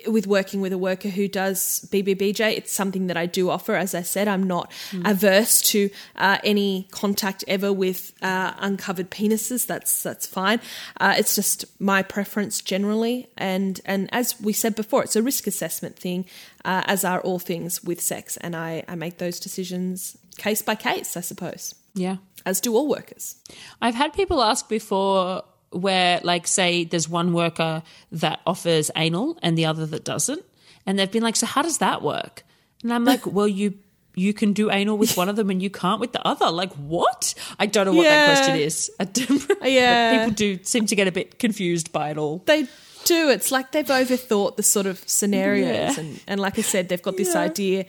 [0.08, 3.76] with working with a worker who does BBBJ, it's something that I do offer.
[3.76, 4.72] As I said, I'm not
[5.06, 9.66] averse to uh, any contact ever with uh, uncovered penises.
[9.66, 10.60] That's that's fine.
[11.00, 15.48] Uh, it's just my preference generally, and and as we said before, it's a risk
[15.48, 16.26] assessment thing,
[16.64, 20.76] uh, as are all things with sex, and I I make those decisions case by
[20.76, 23.36] case, I suppose, yeah as do all workers.
[23.82, 29.58] I've had people ask before where, like, say there's one worker that offers anal and
[29.58, 30.44] the other that doesn't.
[30.86, 32.44] And they've been like, so how does that work?
[32.84, 33.76] And I'm like, well, you
[34.16, 36.50] you can do anal with one of them and you can't with the other.
[36.52, 37.34] Like, what?
[37.58, 38.92] I don't know what that question is.
[39.00, 40.18] I don't- but Yeah.
[40.18, 42.44] people do seem to get a bit confused by it all.
[42.46, 42.64] They
[43.06, 43.30] do.
[43.30, 46.00] It's like they've overthought the sort of scenarios, Yeah.
[46.04, 47.42] and and like I said, they've got this Yeah.
[47.42, 47.86] idea,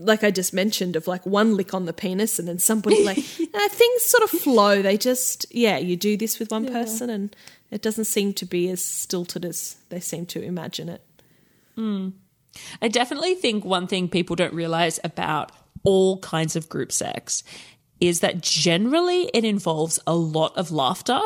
[0.00, 3.18] like I just mentioned, of like one lick on the penis, and then somebody like
[3.54, 4.82] uh, things sort of flow.
[4.82, 7.36] They just yeah, you do this with one person, and
[7.70, 11.02] it doesn't seem to be as stilted as they seem to imagine it.
[12.82, 15.52] I definitely think one thing people don't realize about
[15.84, 17.42] all kinds of group sex
[18.00, 21.20] is that generally it involves a lot of laughter.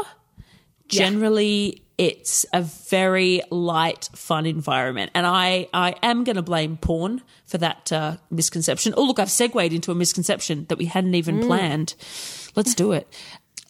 [0.88, 5.12] Generally, it's a very light, fun environment.
[5.14, 8.94] And I, I am going to blame porn for that uh, misconception.
[8.96, 11.94] Oh, look, I've segued into a misconception that we hadn't even planned.
[12.56, 13.08] Let's do it.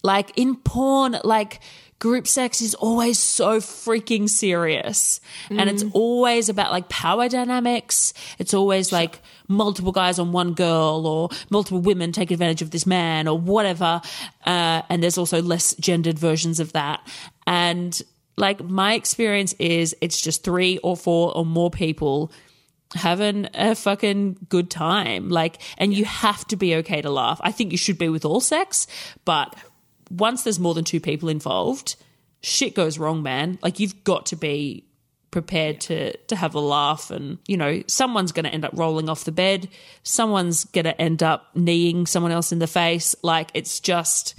[0.06, 1.60] Like in porn, like
[1.98, 5.18] group sex is always so freaking serious.
[5.48, 8.12] And it's always about like power dynamics.
[8.38, 12.87] It's always like multiple guys on one girl or multiple women take advantage of this
[12.87, 14.02] man or whatever.
[14.44, 17.00] Uh, and there's also less gendered versions of that.
[17.46, 18.02] And
[18.37, 22.33] like my experience is it's just three or four or more people
[22.94, 25.29] having a fucking good time.
[25.29, 27.40] Like, and you have to be okay to laugh.
[27.42, 28.87] I think you should be with all sex,
[29.25, 29.55] but
[30.11, 31.97] once there's more than two people involved,
[32.42, 33.59] shit goes wrong, man.
[33.62, 34.85] Like, you've got to be
[35.31, 39.09] prepared to to have a laugh and you know someone's going to end up rolling
[39.09, 39.68] off the bed
[40.05, 44.38] someone's going to end up kneeing someone else in the face like it's just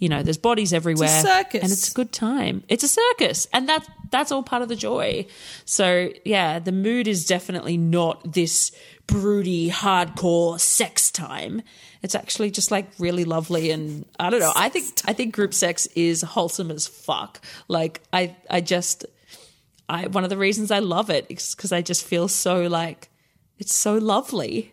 [0.00, 1.62] you know there's bodies everywhere circus.
[1.62, 2.64] and it's a good time.
[2.68, 5.26] It's a circus and that's that's all part of the joy.
[5.64, 8.72] So yeah the mood is definitely not this
[9.06, 11.62] broody hardcore sex time.
[12.02, 14.52] It's actually just like really lovely and i don't know.
[14.56, 17.40] I think i think group sex is wholesome as fuck.
[17.68, 19.06] Like i i just
[19.90, 23.10] I one of the reasons I love it is because I just feel so like
[23.58, 24.72] it's so lovely.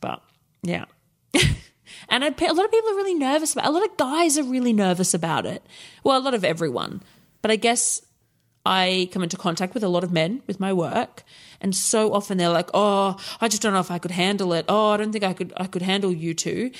[0.00, 0.22] But
[0.62, 0.86] yeah,
[2.08, 3.66] and a lot of people are really nervous about.
[3.66, 5.64] A lot of guys are really nervous about it.
[6.04, 7.02] Well, a lot of everyone,
[7.42, 8.02] but I guess
[8.64, 11.24] I come into contact with a lot of men with my work,
[11.60, 14.64] and so often they're like, "Oh, I just don't know if I could handle it.
[14.68, 15.52] Oh, I don't think I could.
[15.56, 16.70] I could handle you two.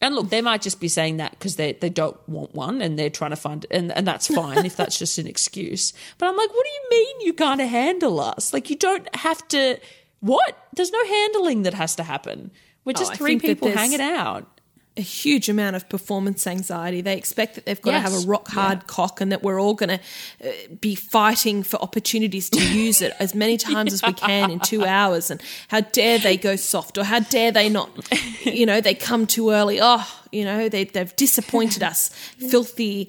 [0.00, 2.98] And look, they might just be saying that because they they don't want one and
[2.98, 5.92] they're trying to find and and that's fine if that's just an excuse.
[6.18, 8.52] But I'm like, what do you mean you can't handle us?
[8.52, 9.78] Like you don't have to.
[10.20, 10.58] What?
[10.74, 12.50] There's no handling that has to happen.
[12.84, 14.53] We're just I three people hanging out.
[14.96, 17.00] A huge amount of performance anxiety.
[17.00, 18.04] They expect that they've got Yes.
[18.06, 20.00] to have a rock hard cock and that we're all going to
[20.48, 24.60] uh, be fighting for opportunities to use it as many times as we can in
[24.60, 25.32] two hours.
[25.32, 27.90] And how dare they go soft or how dare they not?
[28.44, 29.78] You know, they come too early.
[29.80, 32.10] Oh, you know, they, they've disappointed us.
[32.50, 33.08] Filthy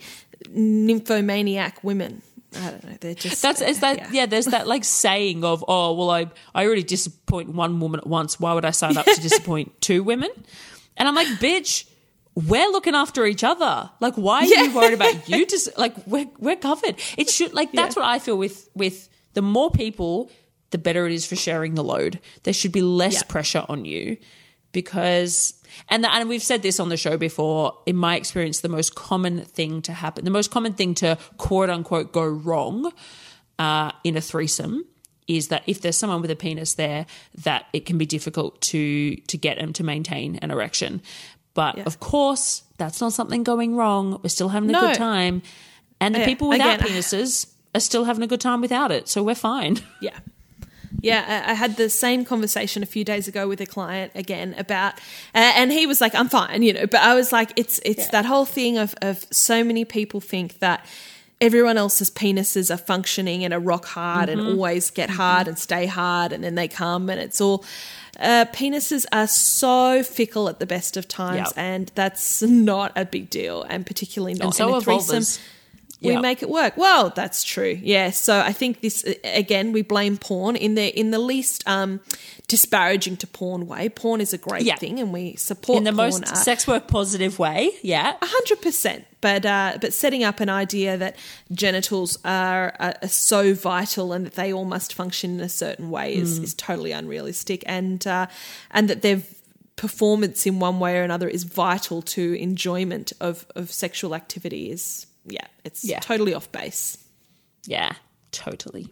[0.50, 2.22] nymphomaniac women.
[2.56, 2.98] I don't know.
[3.00, 3.42] They're just.
[3.42, 4.10] That's is that yeah.
[4.12, 4.26] yeah.
[4.28, 8.40] There's that like saying of oh well I I already disappoint one woman at once.
[8.40, 10.30] Why would I sign up to disappoint two women?
[10.98, 11.86] And I'm like, bitch,
[12.36, 13.90] we're looking after each other.
[14.00, 15.46] Like, why are you worried about you?
[15.54, 16.96] Just like we're we're covered.
[17.18, 18.02] It should like that's Yeah.
[18.04, 20.30] what I feel with with the more people,
[20.72, 22.20] the better it is for sharing the load.
[22.44, 23.24] There should be less Yeah.
[23.28, 24.18] pressure on you
[24.72, 25.54] because
[25.90, 29.44] and and we've said this on the show before in my experience the most common
[29.46, 32.92] thing to happen the most common thing to quote unquote go wrong
[33.58, 34.86] uh, in a threesome
[35.28, 37.06] is that if there's someone with a penis there
[37.44, 41.02] that it can be difficult to to get them to maintain an erection
[41.54, 44.82] but of course that's not something going wrong we're still having a No.
[44.82, 45.42] good time
[46.00, 49.08] and the Yeah, people without again- penises are still having a good time without it
[49.10, 50.20] so we're fine Yeah.
[51.02, 54.56] Yeah, I I had the same conversation a few days ago with a client again
[54.58, 54.94] about,
[55.36, 56.88] uh, and he was like, "I'm fine," you know.
[56.88, 58.12] But I was like, "It's it's Yeah.
[58.12, 60.86] that whole thing of of so many people think that
[61.42, 64.40] everyone else's penises are functioning and are rock hard Mm-hmm.
[64.40, 67.64] and always get hard and stay hard, and then they come and it's all."
[68.18, 71.54] Uh, penises are so fickle at the best of times, Yep.
[71.58, 75.40] and that's not a big deal, and particularly not And so in a threesome vulvas.
[76.06, 76.22] We Yeah.
[76.22, 76.78] make it work.
[76.78, 77.80] Well, that's true.
[77.84, 78.12] Yeah.
[78.12, 82.00] So I think this again, we blame porn in the in the least um,
[82.48, 83.90] disparaging to porn way.
[83.90, 84.76] Porn is a great Yeah.
[84.78, 87.72] thing, and we support In the most uh, sex work positive way.
[87.82, 88.14] Yeah.
[88.22, 89.06] hundred percent.
[89.22, 91.16] But uh, but setting up an idea that
[91.52, 95.90] genitals are, are, are so vital and that they all must function in a certain
[95.90, 98.28] way is, is totally unrealistic, and uh,
[98.72, 99.22] and that their
[99.78, 105.08] performance in one way or another is vital to enjoyment of of sexual activity is
[105.26, 106.00] yeah, it's Yeah.
[106.00, 106.98] totally off base.
[107.66, 107.94] Yeah,
[108.32, 108.90] totally.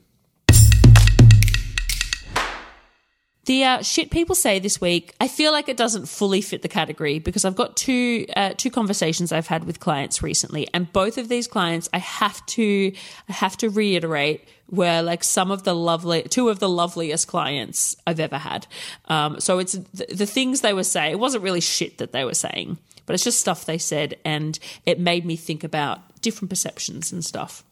[3.46, 6.70] The uh, shit people say this week, I feel like it doesn't fully fit the
[6.70, 11.18] category because I've got two uh, two conversations I've had with clients recently, and both
[11.18, 12.94] of these clients, I have to
[13.28, 17.98] I have to reiterate, were like some of the lovely two of the loveliest clients
[18.08, 18.66] I've ever had.
[19.10, 21.12] Um, so it's the, the things they were saying.
[21.12, 24.58] It wasn't really shit that they were saying, but it's just stuff they said, and
[24.86, 27.64] it made me think about different perceptions and stuff.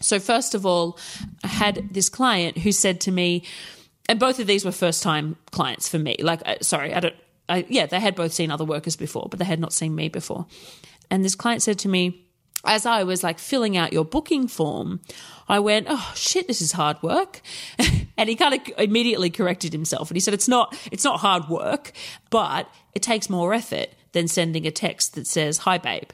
[0.00, 0.98] So, first of all,
[1.44, 3.44] I had this client who said to me,
[4.08, 6.16] and both of these were first time clients for me.
[6.18, 7.14] Like, uh, sorry, I don't,
[7.48, 10.08] I, yeah, they had both seen other workers before, but they had not seen me
[10.08, 10.46] before.
[11.10, 12.24] And this client said to me,
[12.66, 15.00] as I was like filling out your booking form,
[15.48, 17.40] I went, oh shit, this is hard work.
[18.16, 21.48] and he kind of immediately corrected himself and he said, it's not, it's not hard
[21.48, 21.92] work,
[22.30, 26.10] but it takes more effort than sending a text that says, hi babe.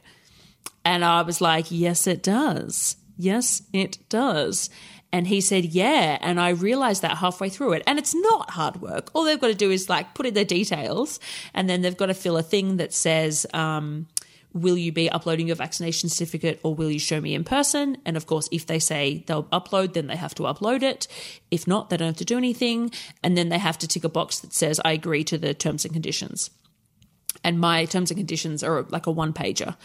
[0.85, 2.97] And I was like, yes, it does.
[3.17, 4.71] Yes, it does.
[5.13, 6.19] And he said, yeah.
[6.21, 7.83] And I realized that halfway through it.
[7.87, 9.11] And it's not hard work.
[9.13, 11.19] All they've got to do is like put in their details
[11.53, 14.07] and then they've got to fill a thing that says, um,
[14.53, 17.97] will you be uploading your vaccination certificate or will you show me in person?
[18.05, 21.07] And of course, if they say they'll upload, then they have to upload it.
[21.51, 22.91] If not, they don't have to do anything.
[23.23, 25.85] And then they have to tick a box that says, I agree to the terms
[25.85, 26.51] and conditions.
[27.43, 29.77] And my terms and conditions are like a one pager.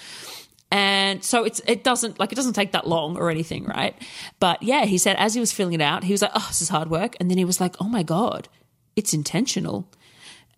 [0.71, 3.95] And so it's it doesn't like it doesn't take that long or anything, right?
[4.39, 6.61] But yeah, he said as he was filling it out, he was like, "Oh, this
[6.61, 8.49] is hard work," and then he was like, "Oh my god,
[8.95, 9.87] it's intentional,"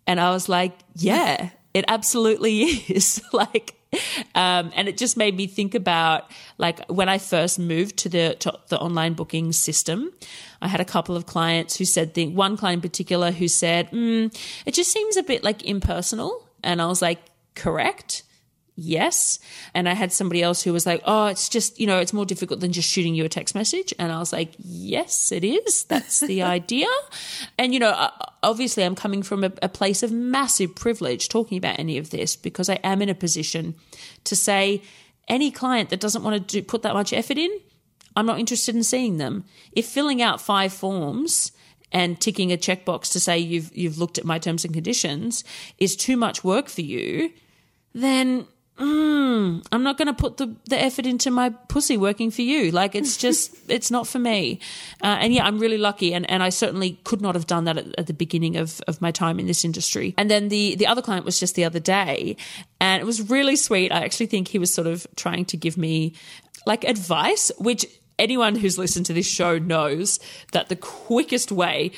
[0.06, 3.74] and I was like, "Yeah, it absolutely is." like,
[4.34, 8.34] um, and it just made me think about like when I first moved to the
[8.40, 10.10] to the online booking system.
[10.60, 13.90] I had a couple of clients who said the one client in particular who said,
[13.90, 14.34] mm,
[14.64, 17.20] "It just seems a bit like impersonal," and I was like,
[17.54, 18.22] "Correct."
[18.78, 19.40] Yes.
[19.74, 22.24] And I had somebody else who was like, oh, it's just, you know, it's more
[22.24, 23.92] difficult than just shooting you a text message.
[23.98, 25.84] And I was like, yes, it is.
[25.84, 26.86] That's the idea.
[27.58, 28.10] And, you know,
[28.42, 32.36] obviously I'm coming from a, a place of massive privilege talking about any of this
[32.36, 33.74] because I am in a position
[34.24, 34.82] to say
[35.26, 37.50] any client that doesn't want to do, put that much effort in,
[38.16, 39.44] I'm not interested in seeing them.
[39.72, 41.52] If filling out five forms
[41.90, 45.44] and ticking a checkbox to say you've you've looked at my terms and conditions
[45.78, 47.32] is too much work for you,
[47.92, 48.46] then
[48.78, 52.70] mm, I'm not going to put the, the effort into my pussy working for you.
[52.70, 54.60] Like it's just, it's not for me.
[55.02, 56.14] Uh, and yeah, I'm really lucky.
[56.14, 59.00] And, and I certainly could not have done that at, at the beginning of, of
[59.00, 60.14] my time in this industry.
[60.16, 62.36] And then the, the other client was just the other day
[62.80, 63.92] and it was really sweet.
[63.92, 66.14] I actually think he was sort of trying to give me
[66.66, 67.86] like advice, which
[68.18, 70.18] anyone who's listened to this show knows
[70.52, 71.92] that the quickest way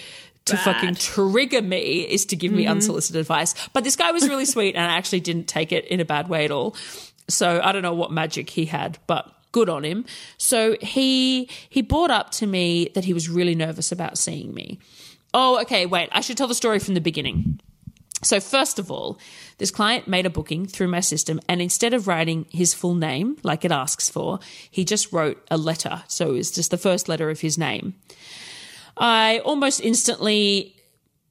[0.46, 0.64] to Bad.
[0.64, 2.72] fucking trigger me is to give me mm-hmm.
[2.72, 3.54] unsolicited advice.
[3.72, 6.28] But this guy was really sweet and I actually didn't take it in a bad
[6.28, 6.74] way at all.
[7.28, 10.04] So I don't know what magic he had, but good on him.
[10.38, 14.78] So he he brought up to me that he was really nervous about seeing me.
[15.32, 17.60] Oh, okay, wait, I should tell the story from the beginning.
[18.22, 19.18] So, first of all,
[19.58, 23.38] this client made a booking through my system, and instead of writing his full name
[23.42, 26.02] like it asks for, he just wrote a letter.
[26.06, 27.94] So, it was just the first letter of his name.
[29.00, 30.76] I almost instantly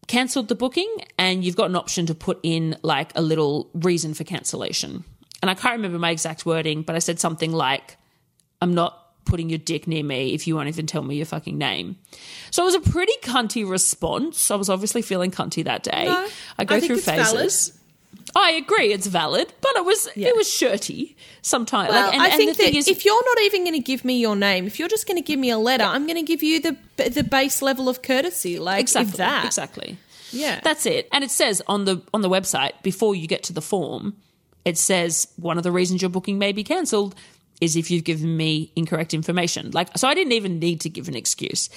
[0.07, 4.13] cancelled the booking, and you've got an option to put in like a little reason
[4.15, 5.03] for cancellation.
[5.41, 7.95] And I can't remember my exact wording, but I said something like,
[8.61, 11.57] I'm not putting your dick near me if you won't even tell me your fucking
[11.57, 11.97] name.
[12.51, 14.49] So it was a pretty cunty response.
[14.49, 16.05] I was obviously feeling cunty that day.
[16.05, 17.51] No, I go I through it's valid.
[18.33, 18.47] Phases.
[18.47, 20.29] I agree, it's valid, but it was Yeah.
[20.29, 21.89] it was shirty sometimes.
[21.89, 23.73] Well, like, and, I and think the thing that is, if you're not even going
[23.75, 26.05] to give me your name, if you're just going to give me a letter, I'm
[26.07, 26.77] going to give you the
[27.09, 29.45] the base level of courtesy, like exactly that.
[29.45, 29.97] exactly.
[30.31, 31.07] Yeah, That's it.
[31.11, 34.15] And it says on the on the website before you get to the form,
[34.63, 37.15] it says one of the reasons your booking may be cancelled
[37.61, 39.71] is if you've given me incorrect information.
[39.71, 41.69] Like, so I didn't even need to give an excuse.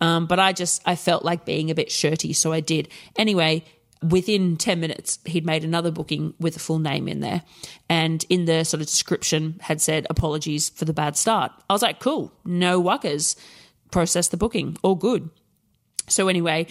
[0.00, 2.32] Um, but I just, I felt like being a bit shirty.
[2.32, 2.88] So I did.
[3.16, 3.64] Anyway,
[4.02, 7.42] within 10 minutes, he'd made another booking with a full name in there.
[7.88, 11.52] And in the sort of description had said, apologies for the bad start.
[11.68, 13.36] I was like, cool, no wuckers.
[13.90, 15.30] Process the booking, all good.
[16.08, 16.66] So anyway,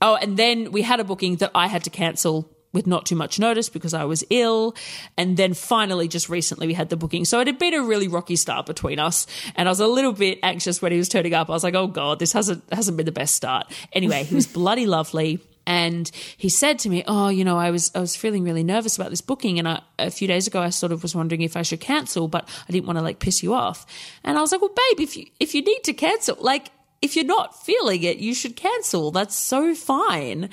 [0.00, 3.16] oh, and then we had a booking that I had to cancel with not too
[3.16, 4.74] much notice because I was ill.
[5.16, 7.24] And then finally, just recently, we had the booking.
[7.24, 9.26] So it had been a really rocky start between us.
[9.56, 11.50] And I was a little bit anxious when he was turning up.
[11.50, 13.72] I was like, oh God, this hasn't, hasn't been the best start.
[13.92, 15.40] Anyway, he was bloody lovely.
[15.66, 18.96] And he said to me, "Oh, you know, I was I was feeling really nervous
[18.96, 21.56] about this booking, and I, a few days ago I sort of was wondering if
[21.56, 23.86] I should cancel, but I didn't want to like piss you off."
[24.24, 27.14] And I was like, "Well, babe, if you if you need to cancel, like if
[27.14, 29.12] you're not feeling it, you should cancel.
[29.12, 30.50] That's so fine."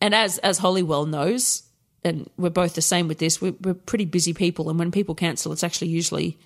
[0.00, 1.62] And as as Holly well knows,
[2.02, 5.14] and we're both the same with this, we're, we're pretty busy people, and when people
[5.14, 6.36] cancel, it's actually usually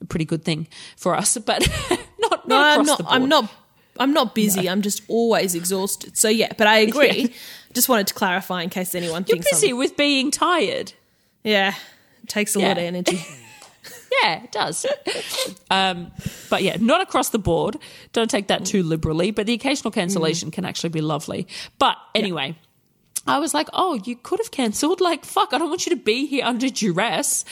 [0.00, 0.66] a pretty good thing
[0.96, 1.36] for us.
[1.46, 1.68] But
[2.18, 3.02] not, not No, I'm not.
[3.06, 3.52] I'm not.
[4.00, 4.68] I'm not busy.
[4.68, 6.16] I'm just always exhausted.
[6.16, 7.32] So yeah, but I agree.
[7.72, 10.92] Just wanted to clarify in case anyone thinks You're thinks busy I'm, with being tired.
[11.44, 11.74] yeah,
[12.24, 13.20] it takes a lot of energy.
[14.22, 14.84] Yeah, it does.
[15.70, 16.10] um,
[16.50, 17.76] but yeah, not across the board.
[18.12, 19.30] Don't take that too liberally.
[19.30, 21.46] But the occasional cancellation can actually be lovely.
[21.78, 22.56] But anyway,
[23.26, 25.00] I was like, oh, you could have cancelled.
[25.10, 27.44] Like, fuck, I don't want you to be here under duress.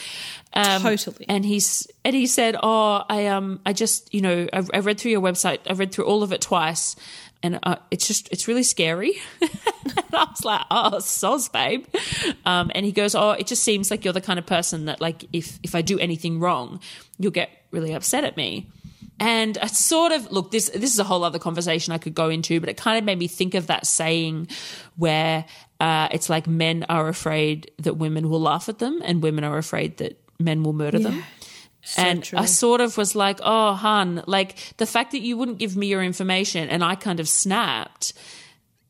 [0.53, 1.25] Um, Totally.
[1.27, 4.99] And he's and he said, oh, I um, I just you know, I, I read
[4.99, 5.59] through your website.
[5.69, 6.95] I read through all of it twice.
[7.41, 9.13] And uh, it's just, it's really scary.
[9.41, 9.51] and
[10.13, 11.85] I was like, oh, soz, babe.
[12.45, 14.99] Um, and he goes, oh, it just seems like you're the kind of person that,
[14.99, 16.81] like, if, if I do anything wrong,
[17.17, 18.67] you'll get really upset at me.
[19.19, 22.29] And I sort of look this this is a whole other conversation I could go
[22.29, 24.47] into, but it kind of made me think of that saying
[24.95, 25.45] where
[25.79, 29.57] uh, it's like men are afraid that women will laugh at them, and women are
[29.57, 31.23] afraid that men will murder them.
[31.81, 32.39] So and true.
[32.39, 35.87] I sort of was like, oh, hun, like the fact that you wouldn't give me
[35.87, 38.13] your information, and I kind of snapped.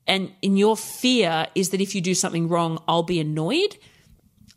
[0.08, 3.78] And in your fear is that if you do something wrong, I'll be annoyed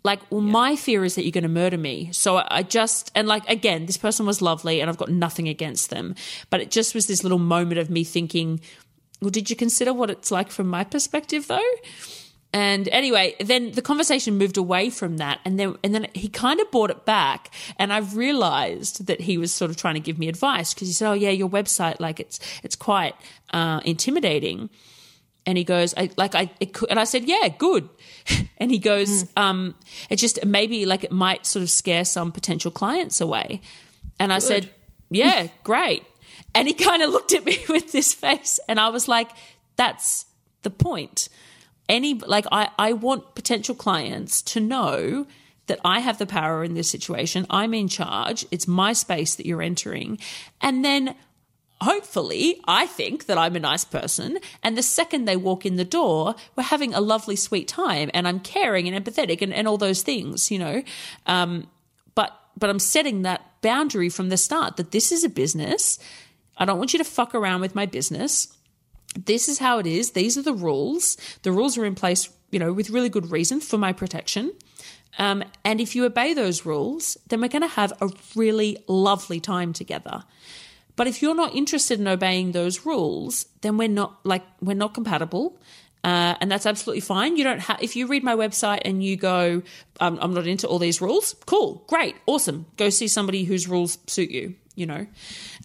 [0.05, 2.11] like well my fear is that you're going to murder me.
[2.12, 5.48] So I, I just and like again this person was lovely and i've got nothing
[5.48, 6.14] against them
[6.50, 8.61] but it just was this little moment of me thinking
[9.20, 11.72] well did you consider what it's like from my perspective though?
[12.55, 16.61] And anyway then the conversation moved away from that and then and then he kind
[16.61, 20.18] of brought it back and i realized that he was sort of trying to give
[20.18, 23.14] me advice because he said oh yeah your website like it's it's quite
[23.55, 24.68] uh, intimidating
[25.47, 27.88] and he goes, I like I it could, and I said, yeah, good.
[28.59, 29.74] And he goes, um,
[30.09, 33.61] it just maybe like it might sort of scare some potential clients away.
[34.20, 34.70] And I said,
[35.11, 36.05] yeah, great.
[36.55, 39.30] And he kind of looked at me with this face, and I was like,
[39.74, 40.26] that's
[40.62, 41.28] the point.
[41.88, 45.26] Any like I I want potential clients to know
[45.66, 47.47] that I have the power in this situation.
[47.51, 48.47] I'm in charge.
[48.53, 50.18] It's my space that you're entering,
[50.61, 51.16] and then
[51.83, 54.39] hopefully, I think that I'm a nice person.
[54.62, 58.26] And the second they walk in the door, we're having a lovely, sweet time and
[58.26, 60.83] I'm caring and empathetic and, and all those things, you know.
[61.26, 61.68] Um,
[62.14, 65.99] but, but I'm setting that boundary from the start that this is a business.
[66.57, 68.49] I don't want you to fuck around with my business.
[69.14, 70.12] This is how it is.
[70.12, 71.16] These are the rules.
[71.43, 74.53] The rules are in place, you know, with really good reason for my protection.
[75.18, 79.41] Um, and if you obey those rules, then we're going to have a really lovely
[79.41, 80.24] time together.
[80.97, 84.95] But if you're not interested in obeying those rules, then we're not like we're not
[84.95, 85.59] compatible.
[86.05, 87.36] Uh, and that's absolutely fine.
[87.36, 89.62] You don't have if you read my website and you go,
[90.01, 91.34] um, I'm not into all these rules.
[91.47, 92.66] Cool, great, awesome.
[92.76, 94.55] Go see somebody whose rules suit you.
[94.74, 95.07] You know,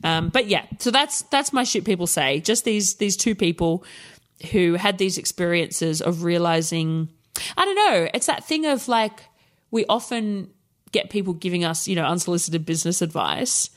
[0.03, 0.65] um, but yeah.
[0.79, 1.85] So that's that's my shit.
[1.85, 3.85] People say just these these two people
[4.51, 7.09] who had these experiences of realizing.
[7.55, 8.09] I don't know.
[8.13, 9.21] It's that thing of like
[9.71, 10.49] we often
[10.91, 13.69] get people giving us you know unsolicited business advice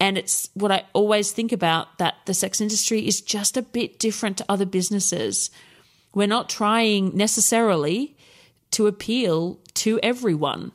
[0.00, 3.98] and it's what I always think about that the sex industry is just a bit
[3.98, 5.50] different to other businesses.
[6.14, 8.16] We're not trying necessarily
[8.72, 10.72] to appeal to everyone.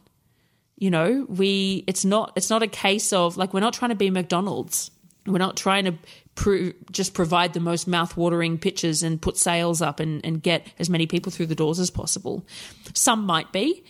[0.77, 3.95] You know, we it's not it's not a case of like we're not trying to
[3.95, 4.91] be McDonald's.
[5.25, 5.93] We're not trying to
[6.35, 10.89] pro- just provide the most mouth-watering pictures and put sales up and, and get as
[10.89, 12.45] many people through the doors as possible.
[12.93, 13.85] Some might be,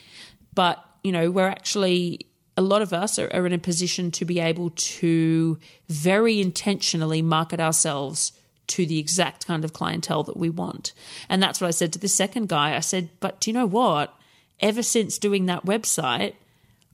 [0.53, 4.25] but you know, we're actually a lot of us are, are in a position to
[4.25, 5.57] be able to
[5.89, 8.31] very intentionally market ourselves
[8.67, 10.93] to the exact kind of clientele that we want.
[11.29, 12.75] And that's what I said to the second guy.
[12.75, 14.13] I said, but do you know what?
[14.59, 16.35] Ever since doing that website,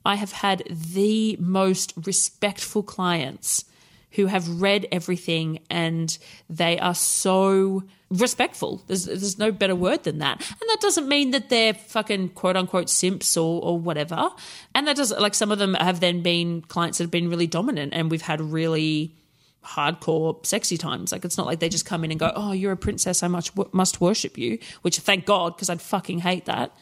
[0.05, 3.66] I have had the most respectful clients
[4.12, 6.18] who have read everything and
[6.49, 8.84] they are so respectful.
[8.88, 10.39] There's there's no better word than that.
[10.39, 14.30] And that doesn't mean that they're fucking quote unquote simps or or whatever.
[14.76, 17.47] And that does like some of them have then been clients that have been really
[17.47, 19.16] dominant and we've had really
[19.64, 22.72] hardcore sexy times like it's not like they just come in and go oh you're
[22.72, 26.74] a princess i much must worship you which thank god because i'd fucking hate that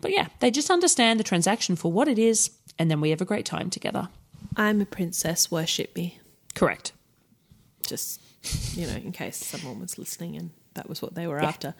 [0.00, 3.20] but yeah they just understand the transaction for what it is and then we have
[3.20, 4.08] a great time together
[4.56, 6.18] I'm a princess, worship me.
[6.54, 6.92] correct
[7.86, 8.20] Just,
[8.76, 11.74] you know, in case someone was listening and that was what they were after.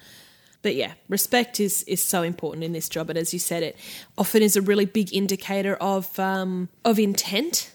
[0.62, 3.11] But yeah, respect is, is so important in this job.
[3.11, 3.76] And as you said, it
[4.16, 7.70] often is a really big indicator of um, of intent.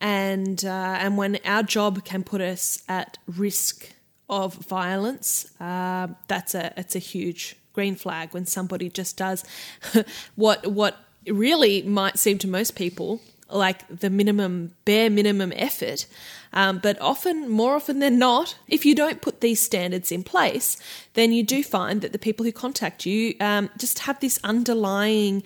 [0.00, 3.92] And uh, and when our job can put us at risk
[4.30, 8.32] of violence, uh, that's a it's a huge green flag.
[8.32, 9.44] When somebody just does
[10.36, 10.96] what what
[11.26, 13.20] really might seem to most people
[13.50, 16.06] like the minimum bare minimum effort.
[16.52, 20.78] Um, but often more often than not if you don't put these standards in place
[21.12, 25.42] then you do find that the people who contact you um, just have this underlying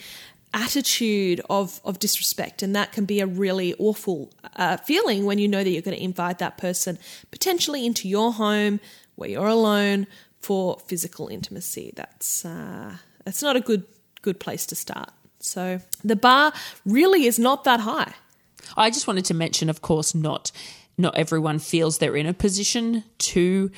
[0.55, 2.62] attitude of, of disrespect.
[2.62, 5.96] And that can be a really awful uh, feeling when you know that you're going
[5.96, 6.98] to invite that person
[7.30, 8.80] potentially into your home
[9.14, 10.07] where you're alone
[10.40, 11.92] for physical intimacy.
[11.94, 13.84] That's uh, that's not a good
[14.22, 15.11] good place to start
[15.43, 16.53] so the bar
[16.86, 18.14] really is not that high.
[18.76, 20.53] I just wanted to mention, of course, not
[20.97, 23.70] not everyone feels they're in a position to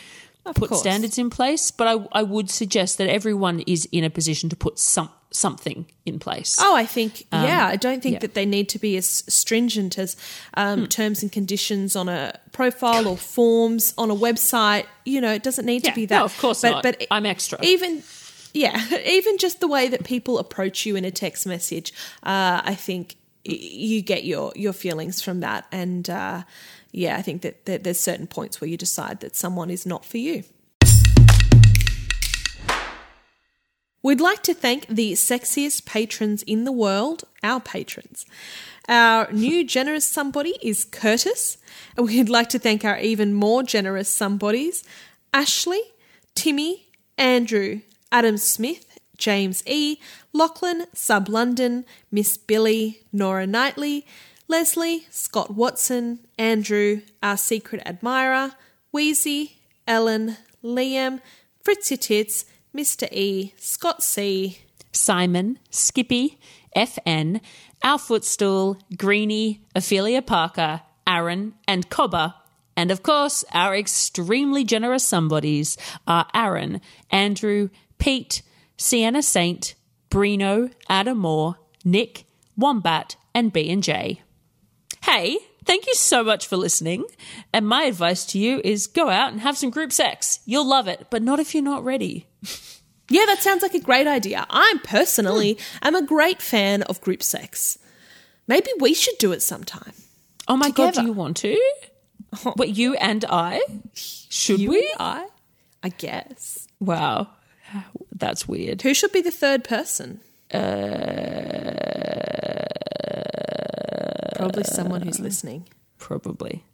[0.55, 0.81] put course.
[0.81, 4.57] standards in place, but I, I would suggest that everyone is in a position to
[4.57, 6.57] put some something in place.
[6.61, 7.67] Oh, I think yeah.
[7.67, 10.17] I don't think that they need to be as stringent as
[10.55, 14.85] um, terms and conditions on a profile or forms on a website.
[15.05, 16.19] You know, it doesn't need Yeah, to be that.
[16.19, 16.83] no, of course but, not.
[16.83, 17.59] But I'm extra.
[17.63, 18.03] Even
[18.55, 21.93] yeah, even just the way that people approach you in a text message,
[22.23, 25.67] uh, I think you get your your feelings from that.
[25.71, 26.45] And uh,
[26.93, 30.05] yeah, I think that, that there's certain points where you decide that someone is not
[30.07, 30.45] for you.
[34.03, 38.27] We'd like to thank the sexiest patrons in the world, our patrons.
[38.87, 41.57] Our new generous somebody is Curtis,
[41.97, 44.85] and we'd like to thank our even more generous somebodies
[45.33, 45.81] Ashley,
[46.35, 46.87] Timmy,
[47.19, 47.81] Andrew,
[48.11, 49.99] Adam Smith, James E.,
[50.33, 54.07] Lachlan, Sub London, Miss Billy, Nora Knightley,
[54.49, 58.53] Leslie, Scott Watson, Andrew, our secret admirer,
[58.93, 61.21] Wheezy, Ellen, Liam,
[61.63, 62.45] Fritzy Tits,
[62.77, 63.11] Mr.
[63.13, 64.59] E, Scott C,
[64.93, 66.39] Simon, Skippy,
[66.77, 67.41] FN,
[67.83, 72.35] Our Footstool, Greenie, Ophelia Parker, Aaron, and Cobber.
[72.77, 75.77] And of course, our extremely generous somebodies
[76.07, 76.81] are Aaron,
[77.11, 78.43] Andrew, Pete,
[78.77, 79.75] Sienna Saint,
[80.11, 82.25] Brino, Adam Moore, Nick,
[82.57, 84.23] Wombat, and B&J.
[85.03, 87.05] Hey, thank you so much for listening.
[87.53, 90.41] And my advice to you is go out and have some group sex.
[90.47, 92.27] You'll love it, but not if you're not ready.
[93.11, 94.47] Yeah, that sounds like a great idea.
[94.49, 95.89] I personally hmm.
[95.89, 97.79] am a great fan of group sex.
[98.47, 99.93] Maybe we should do it sometime.
[100.49, 101.59] Oh my god, do you want to?
[102.57, 103.61] What you and I?
[103.95, 104.79] Should You we?
[104.79, 105.27] and I,
[105.85, 106.67] I guess.
[106.81, 107.29] Wow.
[108.13, 108.83] That's weird.
[108.83, 110.21] Who should be the third person?
[110.53, 110.61] Uh,
[114.37, 115.69] Probably someone who's listening.
[115.99, 116.65] Probably.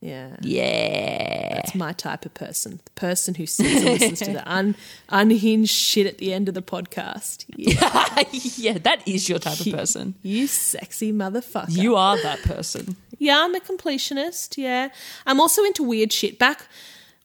[0.00, 0.36] Yeah.
[0.42, 1.54] Yeah.
[1.54, 2.80] That's my type of person.
[2.84, 4.76] The person who sits and listens to the un,
[5.08, 7.46] unhinged shit at the end of the podcast.
[7.56, 8.22] Yeah.
[8.56, 10.14] yeah, that is your type of person.
[10.22, 11.70] You sexy motherfucker.
[11.76, 12.96] You are that person.
[13.18, 14.58] Yeah, I'm a completionist.
[14.58, 14.90] Yeah.
[15.24, 16.38] I'm also into weird shit.
[16.38, 16.66] Back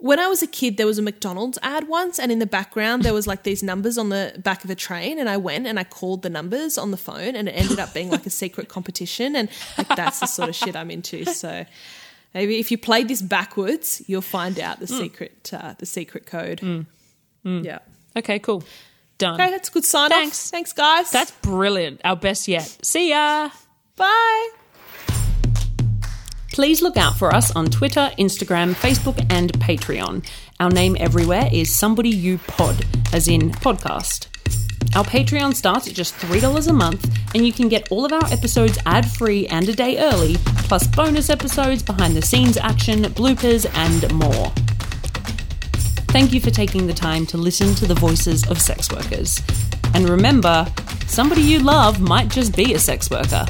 [0.02, 3.04] when I was a kid, there was a McDonald's ad once, and in the background,
[3.04, 5.20] there was like these numbers on the back of a train.
[5.20, 7.94] And I went and I called the numbers on the phone, and it ended up
[7.94, 9.36] being like a secret competition.
[9.36, 9.48] And
[9.78, 11.26] like, that's the sort of shit I'm into.
[11.26, 11.66] So
[12.34, 14.98] maybe if you play this backwards, you'll find out the mm.
[14.98, 16.62] secret, uh, the secret code.
[16.62, 16.88] Mm.
[17.46, 17.64] Mm.
[17.64, 17.80] Yeah.
[18.18, 18.64] Okay, cool.
[19.20, 19.40] Done.
[19.40, 20.48] Okay, that's a good sign Thanks.
[20.48, 20.52] off.
[20.52, 21.12] Thanks, guys.
[21.12, 22.02] That's brilliant.
[22.04, 22.80] Our best yet.
[22.82, 23.52] See ya.
[23.96, 24.61] bye.
[26.52, 30.28] Please look out for us on Twitter, Instagram, Facebook, and Patreon.
[30.60, 34.28] Our name everywhere is Somebody You Pod, as in podcast.
[34.94, 38.26] Our Patreon starts at just $3 a month, and you can get all of our
[38.26, 43.66] episodes ad free and a day early, plus bonus episodes, behind the scenes action, bloopers,
[43.76, 44.52] and more.
[46.12, 49.42] Thank you for taking the time to listen to the voices of sex workers.
[49.94, 50.68] And remember,
[51.08, 53.46] somebody you love might just be a sex worker.